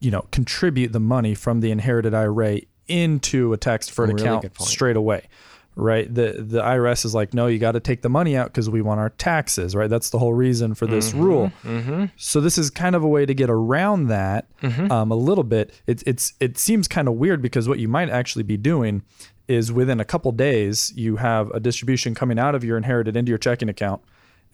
you 0.00 0.10
know, 0.10 0.24
contribute 0.30 0.92
the 0.92 1.00
money 1.00 1.34
from 1.34 1.60
the 1.60 1.70
inherited 1.70 2.14
IRA 2.14 2.60
into 2.88 3.52
a 3.52 3.58
tax 3.58 3.86
deferred 3.86 4.08
really 4.08 4.22
account 4.22 4.60
straight 4.62 4.96
away 4.96 5.28
right? 5.76 6.12
The 6.12 6.32
the 6.38 6.60
IRS 6.60 7.04
is 7.04 7.14
like, 7.14 7.34
no, 7.34 7.46
you 7.46 7.58
got 7.58 7.72
to 7.72 7.80
take 7.80 8.02
the 8.02 8.08
money 8.08 8.36
out 8.36 8.48
because 8.48 8.68
we 8.68 8.82
want 8.82 9.00
our 9.00 9.10
taxes, 9.10 9.74
right? 9.74 9.88
That's 9.88 10.10
the 10.10 10.18
whole 10.18 10.34
reason 10.34 10.74
for 10.74 10.86
this 10.86 11.10
mm-hmm, 11.10 11.22
rule. 11.22 11.52
Mm-hmm. 11.64 12.04
So 12.16 12.40
this 12.40 12.58
is 12.58 12.70
kind 12.70 12.94
of 12.94 13.02
a 13.02 13.08
way 13.08 13.26
to 13.26 13.34
get 13.34 13.50
around 13.50 14.08
that 14.08 14.46
mm-hmm. 14.62 14.90
um, 14.90 15.10
a 15.10 15.14
little 15.16 15.44
bit. 15.44 15.72
It, 15.86 16.02
it's 16.06 16.34
it 16.40 16.58
seems 16.58 16.88
kind 16.88 17.08
of 17.08 17.14
weird 17.14 17.40
because 17.40 17.68
what 17.68 17.78
you 17.78 17.88
might 17.88 18.10
actually 18.10 18.42
be 18.42 18.56
doing 18.56 19.02
is 19.48 19.72
within 19.72 19.98
a 20.00 20.04
couple 20.04 20.30
days 20.32 20.92
you 20.94 21.16
have 21.16 21.50
a 21.50 21.60
distribution 21.60 22.14
coming 22.14 22.38
out 22.38 22.54
of 22.54 22.62
your 22.62 22.76
inherited 22.76 23.16
into 23.16 23.30
your 23.30 23.38
checking 23.38 23.68
account, 23.68 24.02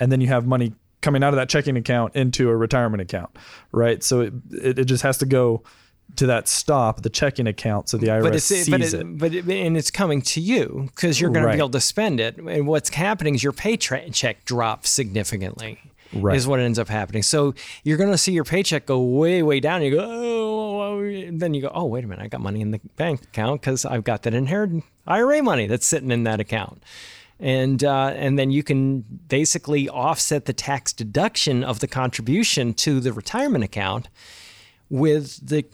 and 0.00 0.10
then 0.10 0.20
you 0.20 0.28
have 0.28 0.46
money 0.46 0.74
coming 1.00 1.22
out 1.22 1.32
of 1.32 1.36
that 1.36 1.48
checking 1.48 1.76
account 1.76 2.16
into 2.16 2.48
a 2.48 2.56
retirement 2.56 3.00
account, 3.00 3.30
right? 3.72 4.02
So 4.02 4.22
it, 4.22 4.34
it, 4.50 4.78
it 4.80 4.84
just 4.86 5.02
has 5.02 5.18
to 5.18 5.26
go 5.26 5.62
to 6.16 6.26
that 6.26 6.48
stop 6.48 7.02
the 7.02 7.10
checking 7.10 7.46
account 7.46 7.88
so 7.88 7.96
the 7.96 8.06
IRS 8.06 8.22
but 8.22 8.34
it's, 8.34 8.44
sees 8.44 8.68
but 8.68 8.80
it, 8.80 8.94
it. 8.94 9.18
But 9.18 9.34
it, 9.34 9.48
and 9.48 9.76
it's 9.76 9.90
coming 9.90 10.22
to 10.22 10.40
you 10.40 10.88
because 10.94 11.20
you're 11.20 11.30
going 11.30 11.44
right. 11.44 11.52
to 11.52 11.56
be 11.56 11.60
able 11.60 11.70
to 11.70 11.80
spend 11.80 12.20
it. 12.20 12.36
And 12.38 12.66
what's 12.66 12.90
happening 12.90 13.34
is 13.34 13.42
your 13.42 13.52
paycheck 13.52 14.44
drops 14.44 14.90
significantly. 14.90 15.78
Right. 16.12 16.36
Is 16.36 16.46
what 16.46 16.60
ends 16.60 16.78
up 16.78 16.88
happening. 16.88 17.22
So 17.22 17.52
you're 17.82 17.98
going 17.98 18.12
to 18.12 18.16
see 18.16 18.32
your 18.32 18.44
paycheck 18.44 18.86
go 18.86 19.02
way, 19.02 19.42
way 19.42 19.58
down. 19.58 19.82
You 19.82 19.90
go, 19.90 19.98
oh, 20.00 21.00
then 21.30 21.52
you 21.52 21.62
go, 21.62 21.70
oh, 21.74 21.84
wait 21.84 22.04
a 22.04 22.06
minute, 22.06 22.22
I 22.22 22.28
got 22.28 22.40
money 22.40 22.60
in 22.60 22.70
the 22.70 22.80
bank 22.96 23.24
account 23.24 23.60
because 23.60 23.84
I've 23.84 24.04
got 24.04 24.22
that 24.22 24.32
inherited 24.32 24.82
IRA 25.06 25.42
money 25.42 25.66
that's 25.66 25.86
sitting 25.86 26.12
in 26.12 26.22
that 26.22 26.38
account 26.38 26.82
and 27.38 27.84
uh, 27.84 28.12
and 28.14 28.38
then 28.38 28.50
you 28.50 28.62
can 28.62 29.00
basically 29.28 29.88
offset 29.88 30.46
the 30.46 30.52
tax 30.52 30.92
deduction 30.92 31.62
of 31.62 31.80
the 31.80 31.86
contribution 31.86 32.72
to 32.74 33.00
the 33.00 33.12
retirement 33.12 33.64
account 33.64 34.08
with 34.88 35.46
the 35.46 35.64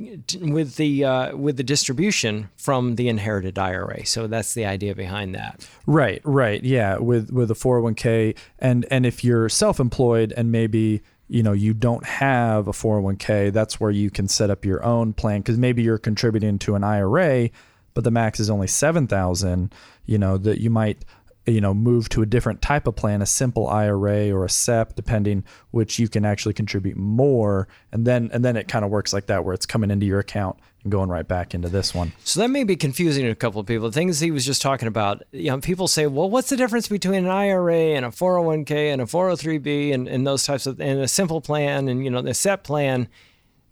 with 0.41 0.77
the 0.77 1.05
uh, 1.05 1.37
with 1.37 1.57
the 1.57 1.63
distribution 1.63 2.49
from 2.57 2.97
the 2.97 3.09
inherited 3.09 3.59
IRA. 3.59 4.07
So 4.07 4.27
that's 4.27 4.55
the 4.55 4.65
idea 4.65 4.95
behind 4.95 5.35
that. 5.35 5.69
Right, 5.87 6.21
right, 6.25 6.63
yeah. 6.63 6.99
With 6.99 7.31
with 7.31 7.51
a 7.51 7.55
401k, 7.55 8.37
and 8.59 8.87
and 8.91 9.05
if 9.05 9.23
you're 9.23 9.49
self-employed 9.49 10.33
and 10.37 10.51
maybe 10.51 11.03
you 11.29 11.43
know 11.43 11.53
you 11.53 11.75
don't 11.75 12.05
have 12.05 12.69
a 12.69 12.73
401k, 12.73 13.53
that's 13.53 13.79
where 13.79 13.91
you 13.91 14.11
can 14.11 14.29
set 14.29 14.51
up 14.51 14.65
your 14.65 14.83
own 14.85 15.13
plan 15.13 15.41
because 15.41 15.59
maybe 15.59 15.83
you're 15.83 15.99
contributing 15.99 16.59
to 16.61 16.75
an 16.75 16.83
IRA, 16.83 17.51
but 17.95 18.05
the 18.05 18.11
max 18.11 18.41
is 18.41 18.49
only 18.49 18.67
seven 18.67 19.07
thousand. 19.07 19.75
You 20.07 20.19
know 20.19 20.39
that 20.39 20.61
you 20.61 20.71
might 20.71 21.05
you 21.47 21.61
know 21.61 21.75
move 21.75 22.09
to 22.09 22.23
a 22.23 22.27
different 22.27 22.63
type 22.63 22.87
of 22.87 22.95
plan 22.95 23.23
a 23.23 23.27
simple 23.27 23.69
IRA 23.69 24.31
or 24.31 24.45
a 24.45 24.51
SEP 24.51 24.95
depending 24.95 25.45
which 25.71 25.99
you 25.99 26.09
can 26.09 26.25
actually 26.25 26.55
contribute 26.55 26.97
more 26.97 27.67
and 27.91 28.07
then 28.07 28.31
and 28.33 28.45
then 28.45 28.57
it 28.57 28.69
kind 28.69 28.85
of 28.85 28.91
works 28.91 29.13
like 29.13 29.27
that 29.27 29.45
where 29.45 29.55
it's 29.55 29.67
coming 29.67 29.91
into 29.91 30.07
your 30.07 30.21
account 30.21 30.57
and 30.83 30.91
going 30.91 31.09
right 31.09 31.27
back 31.27 31.55
into 31.55 31.69
this 31.69 31.95
one. 31.95 32.13
So 32.25 32.41
that 32.41 32.49
may 32.49 32.65
be 32.65 32.77
confusing 32.77 33.25
to 33.25 33.31
a 33.31 33.37
couple 33.37 33.61
of 33.61 33.67
people. 33.67 33.89
The 33.89 33.95
things 33.95 34.21
he 34.21 34.31
was 34.31 34.45
just 34.45 34.61
talking 34.61 34.89
about, 34.89 35.23
you 35.31 35.51
know, 35.51 35.61
people 35.61 35.87
say, 35.87 36.07
well, 36.07 36.29
what's 36.29 36.51
the 36.51 36.57
difference 36.57 36.89
between 36.89 37.25
an 37.25 37.31
IRA 37.31 37.95
and 37.95 38.05
a 38.05 38.09
401k 38.09 38.93
and 38.93 39.01
a 39.01 39.05
403b 39.05 39.95
and, 39.95 40.09
and 40.09 40.27
those 40.27 40.45
types 40.45 40.67
of 40.67 40.81
and 40.81 41.01
a 41.01 41.09
simple 41.09 41.41
plan 41.41 41.89
and 41.89 42.05
you 42.05 42.11
know 42.11 42.23
the 42.23 42.35
SEP 42.35 42.65
plan? 42.65 43.09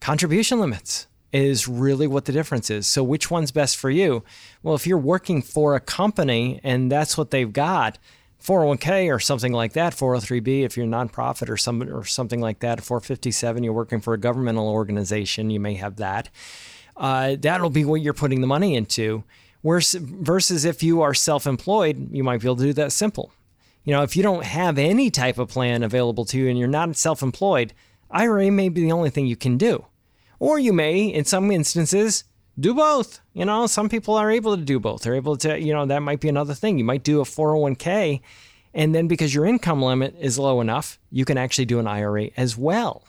Contribution 0.00 0.61
limits 0.61 1.07
is 1.33 1.69
really 1.69 2.07
what 2.07 2.25
the 2.25 2.33
difference 2.33 2.71
is. 2.71 2.87
So, 2.87 3.03
which 3.03 3.31
one's 3.31 3.53
best 3.53 3.77
for 3.77 3.91
you? 3.91 4.25
Well, 4.63 4.75
if 4.75 4.87
you're 4.87 4.99
working 4.99 5.43
for 5.43 5.75
a 5.75 5.81
company 5.81 6.61
and 6.63 6.91
that's 6.91 7.17
what 7.17 7.31
they've 7.31 7.53
got, 7.53 7.99
401k 8.43 9.15
or 9.15 9.21
something 9.21 9.53
like 9.53 9.75
that, 9.75 9.93
403b 9.93 10.65
if 10.65 10.77
you're 10.77 10.87
a 10.87 10.89
nonprofit 10.89 11.49
or 11.49 11.57
some 11.57 11.83
or 11.83 12.05
something 12.05 12.41
like 12.41 12.61
that, 12.61 12.81
457 12.81 13.63
you're 13.63 13.73
working 13.73 14.01
for 14.01 14.15
a 14.15 14.19
governmental 14.19 14.69
organization, 14.69 15.51
you 15.51 15.61
may 15.61 15.75
have 15.75 15.97
that. 15.97 16.31
Uh, 16.97 17.37
that'll 17.39 17.71
be 17.71 17.85
what 17.85 18.01
you're 18.01 18.15
putting 18.15 18.41
the 18.41 18.47
money 18.47 18.75
into. 18.75 19.25
Whereas, 19.63 19.93
versus 19.93 20.65
if 20.65 20.83
you 20.83 21.03
are 21.03 21.13
self-employed, 21.13 22.13
you 22.13 22.25
might 22.25 22.41
be 22.41 22.47
able 22.47 22.57
to 22.57 22.63
do 22.65 22.73
that 22.75 22.93
simple. 22.93 23.31
You 23.85 23.95
know, 23.95 24.03
if 24.03 24.17
you 24.17 24.23
don't 24.23 24.45
have 24.45 24.79
any 24.79 25.11
type 25.11 25.39
of 25.39 25.49
plan 25.49 25.83
available 25.83 26.25
to 26.27 26.39
you 26.39 26.49
and 26.49 26.59
you're 26.59 26.69
not 26.69 26.97
self-employed, 26.97 27.75
IRA 28.11 28.51
may 28.51 28.69
be 28.69 28.83
the 28.83 28.93
only 28.93 29.11
thing 29.11 29.27
you 29.27 29.37
can 29.37 29.59
do. 29.59 29.85
Or 30.41 30.59
you 30.59 30.73
may, 30.73 31.05
in 31.05 31.25
some 31.25 31.53
instances, 31.53 32.25
do 32.59 32.75
both. 32.75 33.21
You 33.35 33.45
know, 33.45 33.67
some 33.69 33.89
people 33.89 34.17
are 34.17 34.31
able 34.31 34.57
to 34.57 34.63
do 34.63 34.81
both. 34.81 35.03
They're 35.03 35.15
able 35.15 35.37
to, 35.37 35.61
you 35.61 35.73
know, 35.73 35.87
that 35.87 36.01
might 36.01 36.21
be 36.21 36.29
another 36.29 36.55
thing. 36.55 36.79
You 36.79 36.85
might 36.85 37.05
do 37.05 37.21
a 37.21 37.25
401k, 37.25 38.21
and 38.75 38.95
then 38.95 39.07
because 39.07 39.35
your 39.35 39.47
income 39.47 39.83
limit 39.83 40.17
is 40.19 40.39
low 40.39 40.61
enough, 40.61 40.99
you 41.13 41.25
can 41.25 41.39
actually 41.39 41.67
do 41.67 41.79
an 41.79 41.87
IRA 41.87 42.31
as 42.37 42.57
well. 42.57 43.05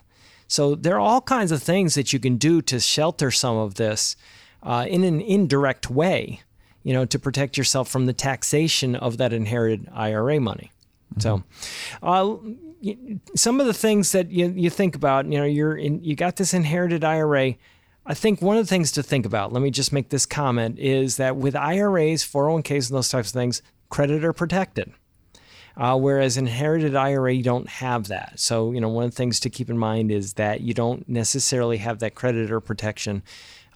So 0.48 0.76
there 0.76 0.96
are 0.96 1.00
all 1.00 1.22
kinds 1.22 1.52
of 1.52 1.64
things 1.64 1.96
that 1.96 2.12
you 2.12 2.20
can 2.20 2.36
do 2.36 2.62
to 2.64 2.80
shelter 2.80 3.32
some 3.32 3.56
of 3.56 3.76
this 3.76 4.16
uh, 4.64 4.86
in 4.88 5.04
an 5.04 5.22
indirect 5.22 5.90
way, 5.90 6.42
you 6.84 6.94
know, 6.94 7.06
to 7.06 7.18
protect 7.18 7.58
yourself 7.58 7.88
from 7.88 8.06
the 8.06 8.14
taxation 8.14 8.96
of 8.96 9.18
that 9.18 9.32
inherited 9.32 9.88
IRA 9.94 10.40
money. 10.42 10.72
Mm-hmm. 11.16 11.22
So, 11.22 11.44
uh, 12.04 12.38
some 13.36 13.60
of 13.60 13.68
the 13.68 13.74
things 13.74 14.12
that 14.12 14.32
you, 14.32 14.54
you 14.56 14.70
think 14.70 14.96
about, 14.96 15.26
you 15.26 15.38
know, 15.38 15.46
you're 15.46 15.76
in, 15.76 16.04
you 16.04 16.16
got 16.16 16.38
this 16.38 16.54
inherited 16.54 17.04
IRA. 17.04 17.56
I 18.06 18.14
think 18.14 18.42
one 18.42 18.58
of 18.58 18.64
the 18.66 18.70
things 18.70 18.92
to 18.94 19.04
think 19.04 19.26
about, 19.26 19.54
let 19.54 19.62
me 19.62 19.70
just 19.70 19.94
make 19.94 20.10
this 20.10 20.26
comment, 20.26 20.80
is 20.80 21.18
that 21.18 21.38
with 21.38 21.56
IRAs, 21.56 22.24
401ks, 22.24 22.90
and 22.90 22.98
those 22.98 23.10
types 23.10 23.30
of 23.30 23.34
things, 23.34 23.62
creditor 23.90 24.34
protected. 24.34 24.92
Uh, 25.78 25.98
whereas 25.98 26.36
inherited 26.36 26.96
IRA, 26.96 27.34
you 27.34 27.44
don't 27.44 27.70
have 27.70 28.08
that. 28.08 28.40
So, 28.40 28.72
you 28.72 28.82
know, 28.82 28.90
one 28.90 29.06
of 29.06 29.12
the 29.12 29.16
things 29.16 29.40
to 29.42 29.50
keep 29.50 29.70
in 29.70 29.78
mind 29.78 30.12
is 30.12 30.34
that 30.34 30.62
you 30.62 30.74
don't 30.74 31.08
necessarily 31.08 31.78
have 31.78 32.00
that 32.00 32.16
creditor 32.16 32.60
protection. 32.60 33.24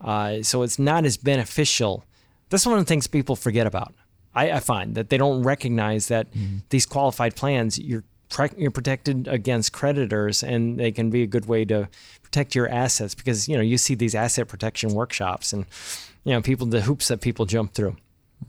Uh, 0.02 0.42
so 0.42 0.64
it's 0.64 0.78
not 0.78 1.06
as 1.06 1.16
beneficial. 1.16 2.04
That's 2.50 2.66
one 2.66 2.78
of 2.78 2.84
the 2.84 2.90
things 2.90 3.08
people 3.08 3.36
forget 3.36 3.66
about. 3.66 3.94
I, 4.34 4.52
I 4.52 4.60
find 4.60 4.96
that 4.96 5.10
they 5.10 5.18
don't 5.18 5.44
recognize 5.44 6.10
that 6.10 6.32
mm-hmm. 6.32 6.58
these 6.70 6.86
qualified 6.86 7.36
plans, 7.36 7.80
you're 7.80 8.04
you're 8.04 8.04
protected 8.30 9.28
against 9.28 9.74
creditors, 9.74 10.44
and 10.44 10.80
they 10.80 10.92
can 10.92 11.10
be 11.10 11.24
a 11.24 11.28
good 11.28 11.48
way 11.48 11.66
to 11.66 11.88
protect 12.24 12.56
your 12.56 12.70
assets 12.70 13.16
because 13.16 13.48
you 13.48 13.56
know 13.56 13.62
you 13.62 13.78
see 13.78 13.96
these 13.96 14.16
asset 14.16 14.48
protection 14.48 14.94
workshops 14.94 15.54
and 15.54 15.66
you 16.24 16.34
know 16.34 16.42
people 16.42 16.68
the 16.68 16.82
hoops 16.82 17.08
that 17.08 17.22
people 17.22 17.46
jump 17.46 17.74
through. 17.74 17.96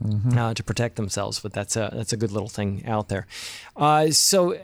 Mm-hmm. 0.03 0.37
Uh, 0.37 0.53
to 0.53 0.63
protect 0.63 0.97
themselves, 0.97 1.39
but 1.39 1.53
that's 1.53 1.75
a 1.77 1.89
that's 1.93 2.11
a 2.11 2.17
good 2.17 2.31
little 2.31 2.49
thing 2.49 2.85
out 2.85 3.07
there. 3.07 3.25
Uh, 3.75 4.11
so, 4.11 4.59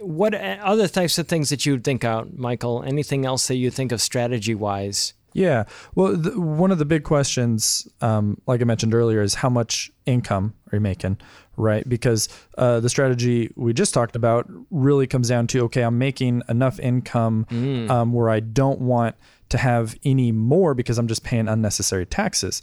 what 0.00 0.34
other 0.34 0.88
types 0.88 1.18
of 1.18 1.28
things 1.28 1.50
that 1.50 1.66
you 1.66 1.72
would 1.72 1.84
think 1.84 2.04
out, 2.04 2.36
Michael? 2.36 2.82
Anything 2.82 3.26
else 3.26 3.46
that 3.48 3.56
you 3.56 3.70
think 3.70 3.92
of 3.92 4.00
strategy 4.00 4.54
wise? 4.54 5.12
Yeah. 5.34 5.64
Well, 5.94 6.16
the, 6.16 6.38
one 6.40 6.70
of 6.70 6.78
the 6.78 6.84
big 6.84 7.04
questions, 7.04 7.88
um, 8.00 8.40
like 8.46 8.60
I 8.60 8.64
mentioned 8.64 8.94
earlier, 8.94 9.22
is 9.22 9.34
how 9.34 9.48
much 9.48 9.90
income 10.06 10.54
are 10.70 10.76
you 10.76 10.80
making? 10.80 11.18
right? 11.56 11.88
Because 11.88 12.28
uh, 12.58 12.80
the 12.80 12.88
strategy 12.88 13.52
we 13.56 13.72
just 13.72 13.94
talked 13.94 14.16
about 14.16 14.50
really 14.70 15.06
comes 15.06 15.28
down 15.28 15.46
to 15.48 15.64
okay, 15.64 15.82
I'm 15.82 15.98
making 15.98 16.42
enough 16.48 16.78
income 16.80 17.46
mm. 17.50 17.90
um, 17.90 18.12
where 18.12 18.30
I 18.30 18.40
don't 18.40 18.80
want 18.80 19.16
to 19.50 19.58
have 19.58 19.96
any 20.04 20.32
more 20.32 20.74
because 20.74 20.98
I'm 20.98 21.08
just 21.08 21.22
paying 21.22 21.48
unnecessary 21.48 22.06
taxes. 22.06 22.62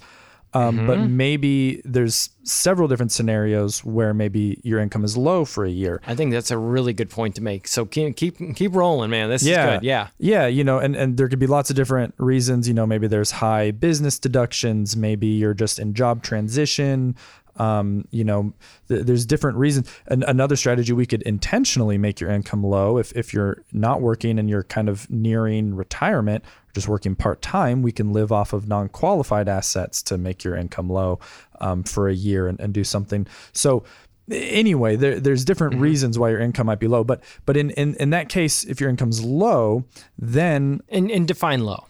Um, 0.53 0.87
But 0.87 0.99
maybe 1.01 1.81
there's 1.85 2.29
several 2.43 2.87
different 2.87 3.11
scenarios 3.11 3.85
where 3.85 4.13
maybe 4.13 4.59
your 4.63 4.79
income 4.79 5.03
is 5.03 5.15
low 5.15 5.45
for 5.45 5.65
a 5.65 5.69
year. 5.69 6.01
I 6.07 6.15
think 6.15 6.31
that's 6.31 6.49
a 6.49 6.57
really 6.57 6.93
good 6.93 7.09
point 7.09 7.35
to 7.35 7.43
make. 7.43 7.67
So 7.67 7.85
keep 7.85 8.15
keep 8.15 8.37
keep 8.55 8.73
rolling, 8.73 9.11
man. 9.11 9.29
This 9.29 9.43
yeah. 9.43 9.73
is 9.73 9.79
good. 9.79 9.85
Yeah. 9.85 10.07
Yeah. 10.17 10.47
You 10.47 10.63
know, 10.63 10.79
and, 10.79 10.95
and 10.95 11.17
there 11.17 11.29
could 11.29 11.39
be 11.39 11.47
lots 11.47 11.69
of 11.69 11.75
different 11.75 12.15
reasons. 12.17 12.67
You 12.67 12.73
know, 12.73 12.87
maybe 12.87 13.07
there's 13.07 13.31
high 13.31 13.71
business 13.71 14.17
deductions. 14.17 14.97
Maybe 14.97 15.27
you're 15.27 15.53
just 15.53 15.77
in 15.77 15.93
job 15.93 16.23
transition. 16.23 17.15
Um, 17.59 18.05
you 18.11 18.23
know, 18.23 18.53
th- 18.87 19.05
there's 19.05 19.25
different 19.25 19.57
reasons. 19.57 19.91
An- 20.07 20.23
another 20.23 20.55
strategy 20.55 20.93
we 20.93 21.05
could 21.05 21.21
intentionally 21.23 21.97
make 21.97 22.19
your 22.19 22.29
income 22.31 22.63
low 22.63 22.97
if, 22.97 23.11
if 23.15 23.33
you're 23.33 23.63
not 23.73 24.01
working 24.01 24.39
and 24.39 24.49
you're 24.49 24.63
kind 24.63 24.87
of 24.89 25.09
nearing 25.09 25.75
retirement 25.75 26.43
or 26.45 26.71
just 26.73 26.87
working 26.87 27.15
part 27.15 27.41
time, 27.41 27.81
we 27.81 27.91
can 27.91 28.13
live 28.13 28.31
off 28.31 28.53
of 28.53 28.67
non 28.67 28.87
qualified 28.89 29.47
assets 29.49 30.01
to 30.03 30.17
make 30.17 30.43
your 30.43 30.55
income 30.55 30.89
low 30.89 31.19
um, 31.59 31.83
for 31.83 32.07
a 32.07 32.13
year 32.13 32.47
and, 32.47 32.59
and 32.61 32.73
do 32.73 32.83
something. 32.83 33.27
So, 33.51 33.83
anyway 34.31 34.95
there, 34.95 35.19
there's 35.19 35.43
different 35.43 35.75
reasons 35.79 36.19
why 36.19 36.29
your 36.29 36.39
income 36.39 36.67
might 36.67 36.79
be 36.79 36.87
low 36.87 37.03
but 37.03 37.19
but 37.47 37.57
in, 37.57 37.71
in 37.71 37.95
in 37.95 38.11
that 38.11 38.29
case 38.29 38.63
if 38.65 38.79
your 38.79 38.87
income's 38.87 39.25
low 39.25 39.83
then 40.19 40.79
And 40.89 41.09
and 41.09 41.27
define 41.27 41.61
low. 41.65 41.87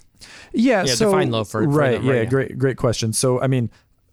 yeah, 0.54 0.86
Yeah, 0.86 0.94
so 0.96 1.12
define 1.12 1.32
low 1.32 1.44
for- 1.44 1.64
for 1.64 1.70
right. 1.70 1.92
them, 1.98 2.06
yeah, 2.06 2.12
right, 2.14 2.24
yeah. 2.24 2.30
great, 2.30 2.58
great 2.58 2.78
question. 2.78 3.12
So, 3.12 3.42
I 3.42 3.48
mean, 3.48 3.70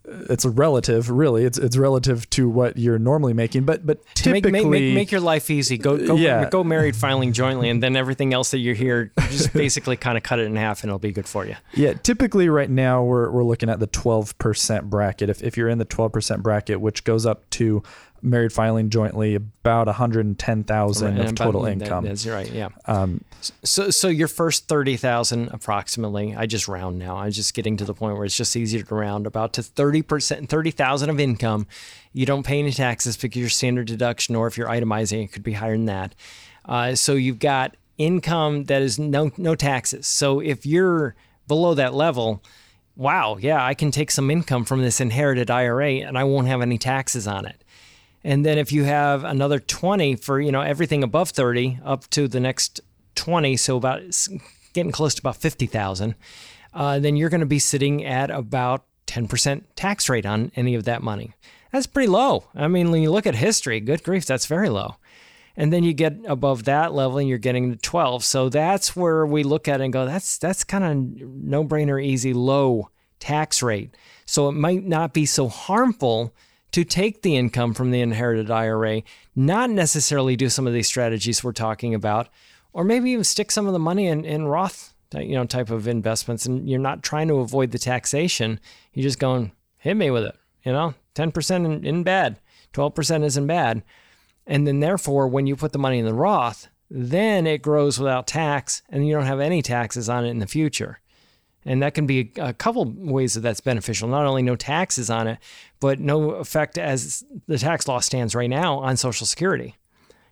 it's 0.08 0.44
a 0.44 0.50
relative, 0.50 1.10
really. 1.10 1.44
It's 1.44 1.58
it's 1.58 1.76
relative 1.76 2.28
to 2.30 2.48
what 2.48 2.76
you're 2.76 2.98
normally 2.98 3.32
making, 3.32 3.64
but 3.64 3.84
but 3.84 3.98
To 4.16 4.30
make, 4.30 4.44
typically, 4.44 4.70
make, 4.70 4.82
make, 4.82 4.94
make 4.94 5.10
your 5.12 5.20
life 5.20 5.50
easy. 5.50 5.78
Go 5.78 5.96
go, 5.96 6.14
Yeah. 6.16 6.48
go 6.48 6.62
married 6.62 6.94
filing 6.96 7.32
jointly, 7.32 7.68
and 7.70 7.82
then 7.82 7.96
everything 7.96 8.32
else 8.32 8.50
that 8.52 8.58
you're 8.58 8.74
here, 8.74 9.12
just 9.30 9.52
basically 9.64 9.96
kind 9.96 10.16
of 10.16 10.22
cut 10.22 10.38
it 10.38 10.44
in 10.46 10.56
half, 10.56 10.82
and 10.82 10.90
it'll 10.90 10.98
be 10.98 11.12
good 11.12 11.26
for 11.26 11.44
you. 11.44 11.56
yeah, 11.74 11.92
typically 11.94 12.48
right 12.48 12.70
now 12.70 13.02
we're 13.02 13.30
we're 13.30 13.44
looking 13.44 13.68
at 13.68 13.80
the 13.80 13.88
12% 13.88 14.84
bracket. 14.84 15.28
If 15.30 15.42
if 15.42 15.56
you're 15.56 15.68
in 15.68 15.78
the 15.78 15.84
12% 15.86 16.42
bracket, 16.42 16.80
which 16.80 17.04
goes 17.04 17.26
up 17.26 17.48
to 17.50 17.82
married 18.22 18.52
filing 18.52 18.90
jointly 18.90 19.34
about 19.34 19.86
110,000 19.86 21.18
And 21.18 21.28
of 21.28 21.34
total 21.34 21.62
that- 21.62 21.72
income. 21.72 22.04
that's 22.04 22.26
right. 22.26 22.50
Yeah. 22.50 22.68
Um, 22.86 23.22
So 23.62 23.90
so 23.90 24.08
your 24.08 24.26
first 24.28 24.66
thirty 24.66 24.96
thousand 24.96 25.50
approximately. 25.52 26.34
I 26.34 26.46
just 26.46 26.66
round 26.68 26.98
now. 26.98 27.16
I'm 27.18 27.30
just 27.30 27.54
getting 27.54 27.76
to 27.76 27.84
the 27.84 27.94
point 27.94 28.16
where 28.16 28.24
it's 28.24 28.36
just 28.36 28.56
easier 28.56 28.82
to 28.82 28.94
round 28.94 29.26
about 29.26 29.52
to 29.54 29.62
thirty 29.62 30.02
percent, 30.02 30.48
thirty 30.48 30.70
thousand 30.72 31.10
of 31.10 31.20
income. 31.20 31.66
You 32.12 32.26
don't 32.26 32.44
pay 32.44 32.58
any 32.58 32.72
taxes 32.72 33.16
because 33.16 33.38
your 33.40 33.48
standard 33.50 33.86
deduction, 33.86 34.34
or 34.34 34.46
if 34.48 34.56
you're 34.58 34.68
itemizing, 34.68 35.22
it 35.24 35.32
could 35.32 35.42
be 35.44 35.52
higher 35.52 35.76
than 35.76 35.84
that. 35.86 36.14
Uh, 36.64 36.94
so 36.96 37.12
you've 37.12 37.38
got 37.38 37.76
income 37.98 38.64
that 38.64 38.82
is 38.82 38.98
no 38.98 39.30
no 39.36 39.54
taxes. 39.54 40.06
So 40.06 40.40
if 40.40 40.66
you're 40.66 41.14
below 41.46 41.74
that 41.74 41.94
level, 41.94 42.42
wow, 42.96 43.36
yeah, 43.38 43.64
I 43.64 43.74
can 43.74 43.90
take 43.92 44.10
some 44.10 44.30
income 44.30 44.64
from 44.64 44.82
this 44.82 45.00
inherited 45.00 45.50
IRA 45.50 46.00
and 46.00 46.18
I 46.18 46.24
won't 46.24 46.48
have 46.48 46.62
any 46.62 46.78
taxes 46.78 47.28
on 47.28 47.46
it. 47.46 47.62
And 48.26 48.44
then 48.44 48.58
if 48.58 48.72
you 48.72 48.82
have 48.82 49.22
another 49.22 49.60
20 49.60 50.16
for, 50.16 50.40
you 50.40 50.50
know, 50.50 50.60
everything 50.60 51.04
above 51.04 51.30
30 51.30 51.78
up 51.84 52.10
to 52.10 52.26
the 52.26 52.40
next 52.40 52.80
20, 53.14 53.56
so 53.56 53.76
about 53.76 54.02
getting 54.72 54.90
close 54.90 55.14
to 55.14 55.22
about 55.22 55.36
50,000, 55.36 56.16
uh, 56.74 56.98
then 56.98 57.14
you're 57.14 57.28
going 57.28 57.38
to 57.38 57.46
be 57.46 57.60
sitting 57.60 58.04
at 58.04 58.28
about 58.32 58.84
10% 59.06 59.62
tax 59.76 60.08
rate 60.08 60.26
on 60.26 60.50
any 60.56 60.74
of 60.74 60.82
that 60.82 61.04
money. 61.04 61.34
That's 61.70 61.86
pretty 61.86 62.08
low. 62.08 62.48
I 62.52 62.66
mean, 62.66 62.90
when 62.90 63.00
you 63.00 63.12
look 63.12 63.28
at 63.28 63.36
history, 63.36 63.78
good 63.78 64.02
grief, 64.02 64.26
that's 64.26 64.46
very 64.46 64.70
low. 64.70 64.96
And 65.56 65.72
then 65.72 65.84
you 65.84 65.92
get 65.92 66.16
above 66.26 66.64
that 66.64 66.92
level 66.92 67.18
and 67.18 67.28
you're 67.28 67.38
getting 67.38 67.70
to 67.70 67.76
12. 67.76 68.24
So 68.24 68.48
that's 68.48 68.96
where 68.96 69.24
we 69.24 69.44
look 69.44 69.68
at 69.68 69.80
it 69.80 69.84
and 69.84 69.92
go, 69.92 70.04
that's 70.04 70.36
that's 70.36 70.64
kind 70.64 70.82
of 70.82 71.28
no 71.28 71.64
brainer, 71.64 72.04
easy, 72.04 72.34
low 72.34 72.90
tax 73.20 73.62
rate. 73.62 73.94
So 74.24 74.48
it 74.48 74.52
might 74.52 74.84
not 74.84 75.14
be 75.14 75.26
so 75.26 75.46
harmful 75.46 76.34
to 76.76 76.84
take 76.84 77.22
the 77.22 77.38
income 77.38 77.72
from 77.72 77.90
the 77.90 78.02
inherited 78.02 78.50
IRA, 78.50 79.00
not 79.34 79.70
necessarily 79.70 80.36
do 80.36 80.50
some 80.50 80.66
of 80.66 80.74
these 80.74 80.86
strategies 80.86 81.42
we're 81.42 81.52
talking 81.52 81.94
about, 81.94 82.28
or 82.74 82.84
maybe 82.84 83.12
even 83.12 83.24
stick 83.24 83.50
some 83.50 83.66
of 83.66 83.72
the 83.72 83.78
money 83.78 84.06
in, 84.08 84.26
in 84.26 84.44
Roth 84.44 84.92
you 85.14 85.36
know, 85.36 85.46
type 85.46 85.70
of 85.70 85.88
investments. 85.88 86.44
And 86.44 86.68
you're 86.68 86.78
not 86.78 87.02
trying 87.02 87.28
to 87.28 87.36
avoid 87.36 87.70
the 87.70 87.78
taxation. 87.78 88.60
You're 88.92 89.04
just 89.04 89.18
going, 89.18 89.52
hit 89.78 89.94
me 89.94 90.10
with 90.10 90.24
it. 90.24 90.36
You 90.64 90.72
know, 90.72 90.92
10% 91.14 91.64
in, 91.64 91.86
in 91.86 92.02
bad, 92.02 92.40
12% 92.74 93.24
isn't 93.24 93.46
bad. 93.46 93.82
And 94.46 94.66
then 94.66 94.80
therefore, 94.80 95.28
when 95.28 95.46
you 95.46 95.56
put 95.56 95.72
the 95.72 95.78
money 95.78 95.98
in 95.98 96.04
the 96.04 96.12
Roth, 96.12 96.68
then 96.90 97.46
it 97.46 97.62
grows 97.62 97.98
without 97.98 98.26
tax 98.26 98.82
and 98.90 99.08
you 99.08 99.14
don't 99.14 99.24
have 99.24 99.40
any 99.40 99.62
taxes 99.62 100.10
on 100.10 100.26
it 100.26 100.28
in 100.28 100.40
the 100.40 100.46
future. 100.46 101.00
And 101.66 101.82
that 101.82 101.94
can 101.94 102.06
be 102.06 102.32
a 102.36 102.54
couple 102.54 102.84
ways 102.96 103.34
that 103.34 103.40
that's 103.40 103.60
beneficial. 103.60 104.08
Not 104.08 104.24
only 104.24 104.42
no 104.42 104.54
taxes 104.54 105.10
on 105.10 105.26
it, 105.26 105.38
but 105.80 105.98
no 105.98 106.30
effect 106.30 106.78
as 106.78 107.24
the 107.48 107.58
tax 107.58 107.88
law 107.88 107.98
stands 107.98 108.36
right 108.36 108.48
now 108.48 108.78
on 108.78 108.96
Social 108.96 109.26
Security. 109.26 109.74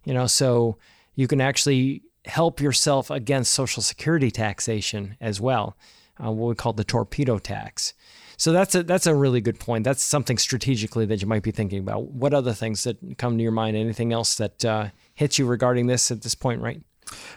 You 0.04 0.14
know, 0.14 0.28
so 0.28 0.78
you 1.16 1.26
can 1.26 1.40
actually 1.40 2.02
help 2.26 2.60
yourself 2.60 3.10
against 3.10 3.52
Social 3.52 3.82
Security 3.82 4.30
taxation 4.30 5.16
as 5.20 5.40
well, 5.40 5.76
uh, 6.24 6.30
what 6.30 6.48
we 6.48 6.54
call 6.54 6.72
the 6.72 6.84
torpedo 6.84 7.38
tax. 7.38 7.94
So 8.36 8.52
that's 8.52 8.74
a 8.74 8.82
that's 8.82 9.06
a 9.06 9.14
really 9.14 9.40
good 9.40 9.58
point. 9.58 9.84
That's 9.84 10.02
something 10.02 10.38
strategically 10.38 11.06
that 11.06 11.20
you 11.20 11.26
might 11.26 11.42
be 11.42 11.50
thinking 11.50 11.80
about. 11.80 12.10
What 12.12 12.34
other 12.34 12.52
things 12.52 12.84
that 12.84 13.18
come 13.18 13.36
to 13.36 13.42
your 13.42 13.52
mind? 13.52 13.76
Anything 13.76 14.12
else 14.12 14.36
that 14.36 14.64
uh, 14.64 14.88
hits 15.14 15.38
you 15.38 15.46
regarding 15.46 15.86
this 15.86 16.10
at 16.10 16.22
this 16.22 16.34
point, 16.34 16.60
right? 16.60 16.82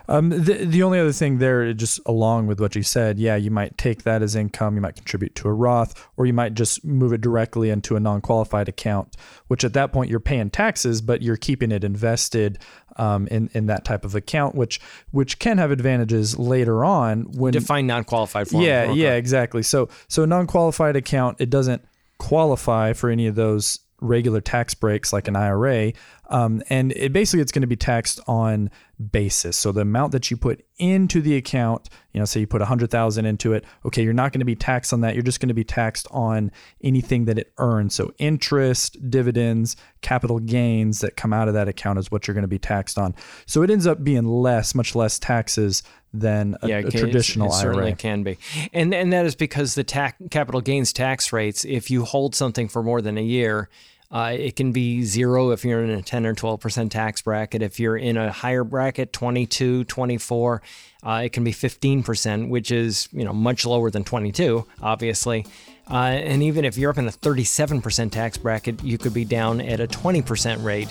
Um, 0.07 0.29
the 0.29 0.65
the 0.65 0.83
only 0.83 0.99
other 0.99 1.11
thing 1.11 1.39
there, 1.39 1.73
just 1.73 1.99
along 2.05 2.47
with 2.47 2.59
what 2.59 2.75
you 2.75 2.83
said, 2.83 3.19
yeah, 3.19 3.35
you 3.35 3.51
might 3.51 3.77
take 3.77 4.03
that 4.03 4.21
as 4.21 4.35
income, 4.35 4.75
you 4.75 4.81
might 4.81 4.95
contribute 4.95 5.35
to 5.35 5.47
a 5.47 5.53
Roth, 5.53 6.07
or 6.15 6.25
you 6.25 6.33
might 6.33 6.53
just 6.53 6.85
move 6.85 7.13
it 7.13 7.21
directly 7.21 7.69
into 7.69 7.95
a 7.95 7.99
non-qualified 7.99 8.69
account, 8.69 9.15
which 9.47 9.63
at 9.63 9.73
that 9.73 9.91
point 9.91 10.09
you're 10.09 10.19
paying 10.19 10.49
taxes, 10.49 11.01
but 11.01 11.21
you're 11.21 11.37
keeping 11.37 11.71
it 11.71 11.83
invested 11.83 12.59
um, 12.97 13.27
in 13.27 13.49
in 13.53 13.67
that 13.67 13.85
type 13.85 14.05
of 14.05 14.15
account, 14.15 14.55
which 14.55 14.79
which 15.11 15.39
can 15.39 15.57
have 15.57 15.71
advantages 15.71 16.37
later 16.39 16.85
on 16.85 17.23
when 17.33 17.53
Define 17.53 17.87
non-qualified 17.87 18.47
form. 18.47 18.63
yeah, 18.63 18.91
yeah, 18.91 19.13
exactly. 19.15 19.63
So 19.63 19.89
so 20.07 20.23
a 20.23 20.27
non-qualified 20.27 20.95
account, 20.95 21.37
it 21.39 21.49
doesn't 21.49 21.83
qualify 22.17 22.93
for 22.93 23.09
any 23.09 23.27
of 23.27 23.35
those 23.35 23.79
regular 23.99 24.41
tax 24.41 24.73
breaks 24.73 25.11
like 25.11 25.27
an 25.27 25.35
IRA, 25.35 25.93
um, 26.29 26.61
and 26.69 26.91
it 26.93 27.13
basically 27.13 27.41
it's 27.41 27.51
going 27.51 27.61
to 27.61 27.67
be 27.67 27.75
taxed 27.75 28.19
on 28.27 28.69
basis. 29.11 29.57
So 29.57 29.71
the 29.71 29.81
amount 29.81 30.11
that 30.11 30.29
you 30.29 30.37
put 30.37 30.65
into 30.77 31.21
the 31.21 31.35
account, 31.35 31.89
you 32.13 32.19
know, 32.19 32.25
say 32.25 32.39
you 32.39 32.47
put 32.47 32.61
a 32.61 32.65
hundred 32.65 32.91
thousand 32.91 33.25
into 33.25 33.53
it, 33.53 33.63
okay, 33.85 34.03
you're 34.03 34.13
not 34.13 34.31
going 34.31 34.39
to 34.39 34.45
be 34.45 34.55
taxed 34.55 34.93
on 34.93 35.01
that. 35.01 35.13
You're 35.13 35.23
just 35.23 35.39
going 35.39 35.49
to 35.49 35.55
be 35.55 35.63
taxed 35.63 36.07
on 36.11 36.51
anything 36.83 37.25
that 37.25 37.39
it 37.39 37.53
earns. 37.57 37.95
So 37.95 38.13
interest, 38.17 39.09
dividends, 39.09 39.75
capital 40.01 40.39
gains 40.39 41.01
that 41.01 41.15
come 41.15 41.33
out 41.33 41.47
of 41.47 41.53
that 41.53 41.67
account 41.67 41.99
is 41.99 42.11
what 42.11 42.27
you're 42.27 42.35
going 42.35 42.43
to 42.43 42.47
be 42.47 42.59
taxed 42.59 42.97
on. 42.97 43.15
So 43.45 43.63
it 43.63 43.69
ends 43.71 43.87
up 43.87 44.03
being 44.03 44.25
less, 44.25 44.75
much 44.75 44.95
less 44.95 45.19
taxes 45.19 45.83
than 46.19 46.55
a, 46.61 46.67
yeah, 46.67 46.77
a 46.77 46.87
it 46.87 46.91
traditional 46.91 47.49
it 47.49 47.53
certainly 47.53 47.87
IRA. 47.87 47.95
can 47.95 48.23
be, 48.23 48.37
and 48.73 48.93
and 48.93 49.13
that 49.13 49.25
is 49.25 49.35
because 49.35 49.75
the 49.75 49.83
tax 49.83 50.17
capital 50.31 50.61
gains 50.61 50.93
tax 50.93 51.31
rates. 51.31 51.65
If 51.65 51.89
you 51.91 52.05
hold 52.05 52.35
something 52.35 52.67
for 52.67 52.83
more 52.83 53.01
than 53.01 53.17
a 53.17 53.23
year, 53.23 53.69
uh, 54.09 54.33
it 54.37 54.55
can 54.55 54.71
be 54.71 55.03
zero 55.03 55.51
if 55.51 55.65
you're 55.65 55.83
in 55.83 55.89
a 55.89 56.01
10 56.01 56.25
or 56.25 56.33
12 56.33 56.59
percent 56.59 56.91
tax 56.91 57.21
bracket. 57.21 57.61
If 57.61 57.79
you're 57.79 57.97
in 57.97 58.15
a 58.17 58.31
higher 58.31 58.63
bracket, 58.63 59.11
22, 59.11 59.83
24, 59.83 60.61
uh, 61.03 61.21
it 61.25 61.33
can 61.33 61.43
be 61.43 61.51
15 61.51 62.03
percent, 62.03 62.49
which 62.49 62.71
is 62.71 63.09
you 63.11 63.25
know 63.25 63.33
much 63.33 63.65
lower 63.65 63.89
than 63.89 64.03
22, 64.03 64.65
obviously. 64.81 65.45
Uh, 65.89 65.95
and 65.95 66.43
even 66.43 66.65
if 66.65 66.77
you're 66.77 66.91
up 66.91 66.97
in 66.97 67.07
a 67.07 67.11
37 67.11 67.81
percent 67.81 68.13
tax 68.13 68.37
bracket, 68.37 68.81
you 68.83 68.97
could 68.97 69.13
be 69.13 69.25
down 69.25 69.59
at 69.59 69.79
a 69.79 69.87
20 69.87 70.21
percent 70.21 70.61
rate 70.63 70.89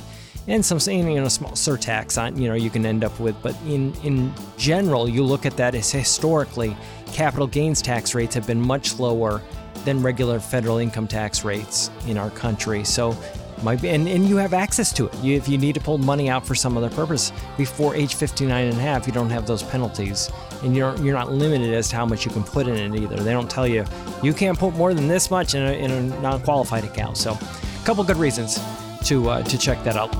and 0.48 0.64
some 0.64 0.78
you 0.92 1.20
know 1.20 1.28
small 1.28 1.52
surtax 1.52 2.20
on 2.20 2.37
you 2.40 2.48
know 2.48 2.54
you 2.54 2.70
can 2.70 2.87
end 2.87 3.02
up 3.04 3.18
with 3.18 3.40
but 3.42 3.56
in 3.66 3.92
in 4.04 4.32
general 4.56 5.09
you 5.09 5.22
look 5.24 5.44
at 5.44 5.56
that 5.56 5.74
as 5.74 5.90
historically 5.90 6.76
capital 7.12 7.46
gains 7.46 7.82
tax 7.82 8.14
rates 8.14 8.35
have 8.35 8.46
been 8.46 8.61
much 8.61 8.98
lower 8.98 9.42
than 9.87 10.02
regular 10.02 10.38
federal 10.38 10.78
income 10.78 11.06
tax 11.06 11.44
rates 11.44 11.90
in 12.06 12.18
our 12.18 12.28
country. 12.30 12.85
So 12.85 13.16
might 13.62 13.80
be 13.80 13.88
and, 13.88 14.06
and 14.06 14.28
you 14.28 14.37
have 14.37 14.52
access 14.52 14.92
to 14.92 15.06
it. 15.06 15.14
You, 15.22 15.35
if 15.35 15.48
you 15.48 15.56
need 15.56 15.74
to 15.76 15.80
pull 15.80 15.96
money 15.96 16.28
out 16.28 16.46
for 16.46 16.54
some 16.54 16.76
other 16.76 16.90
purpose 16.90 17.32
before 17.56 17.94
age 17.94 18.14
59 18.14 18.66
and 18.66 18.76
a 18.76 18.80
half 18.80 19.06
you 19.06 19.14
don't 19.14 19.30
have 19.30 19.46
those 19.46 19.62
penalties. 19.62 20.30
And 20.62 20.76
you're, 20.76 20.94
you're 20.98 21.14
not 21.14 21.32
limited 21.32 21.72
as 21.72 21.88
to 21.88 21.96
how 21.96 22.04
much 22.04 22.26
you 22.26 22.30
can 22.30 22.44
put 22.44 22.68
in 22.68 22.94
it 22.94 23.00
either. 23.00 23.16
They 23.16 23.32
don't 23.32 23.50
tell 23.50 23.66
you 23.66 23.87
you 24.22 24.35
can't 24.35 24.59
put 24.59 24.74
more 24.74 24.92
than 24.92 25.09
this 25.09 25.30
much 25.30 25.54
in 25.54 25.62
a, 25.62 25.72
in 25.72 25.90
a 25.90 26.02
non-qualified 26.20 26.85
account. 26.85 27.16
So 27.16 27.32
a 27.32 27.87
couple 27.87 28.04
good 28.04 28.18
reasons 28.18 28.59
to 29.06 29.30
uh, 29.30 29.42
to 29.42 29.58
check 29.58 29.82
that 29.84 29.96
out 29.96 30.14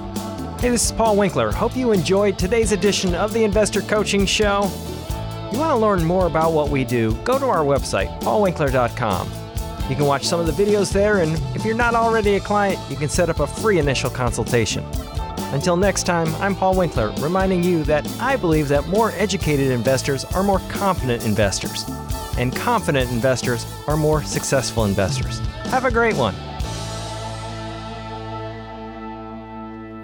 Hey, 0.59 0.71
this 0.71 0.87
is 0.87 0.93
Paul 0.93 1.19
Winkler. 1.19 1.53
Hope 1.53 1.77
you 1.77 1.93
enjoyed 1.93 2.39
today's 2.39 2.73
edition 2.73 3.15
of 3.15 3.35
the 3.35 3.45
Investor 3.45 3.83
Coaching 3.83 4.25
Show. 4.25 4.71
You 5.53 5.59
want 5.59 5.71
to 5.71 5.77
learn 5.77 6.03
more 6.03 6.27
about 6.27 6.55
what 6.55 6.71
we 6.71 6.83
do? 6.83 7.15
Go 7.25 7.39
to 7.39 7.45
our 7.45 7.63
website, 7.63 8.09
paulwinkler.com. 8.23 9.31
You 9.91 9.95
can 9.95 10.07
watch 10.07 10.25
some 10.25 10.41
of 10.41 10.47
the 10.47 10.53
videos 10.53 10.91
there, 10.91 11.19
and 11.21 11.35
if 11.55 11.63
you're 11.63 11.77
not 11.77 11.95
already 11.95 12.37
a 12.37 12.41
client, 12.41 12.81
you 12.89 12.97
can 12.97 13.11
set 13.11 13.29
up 13.29 13.41
a 13.41 13.47
free 13.47 13.79
initial 13.79 14.09
consultation. 14.09 14.83
Until 15.53 15.77
next 15.77 16.05
time, 16.05 16.35
I'm 16.37 16.57
Paul 16.57 16.75
Winkler, 16.75 17.11
reminding 17.19 17.63
you 17.63 17.85
that 17.85 18.09
I 18.19 18.37
believe 18.37 18.69
that 18.69 18.89
more 18.89 19.11
educated 19.13 19.71
investors 19.71 20.25
are 20.25 20.43
more 20.43 20.61
confident 20.71 21.27
investors, 21.27 21.85
and 22.39 22.57
confident 22.57 23.11
investors 23.11 23.67
are 23.87 23.99
more 23.99 24.23
successful 24.23 24.87
investors. 24.87 25.39
Have 25.67 25.85
a 25.85 25.91
great 25.91 26.17
one. 26.17 26.35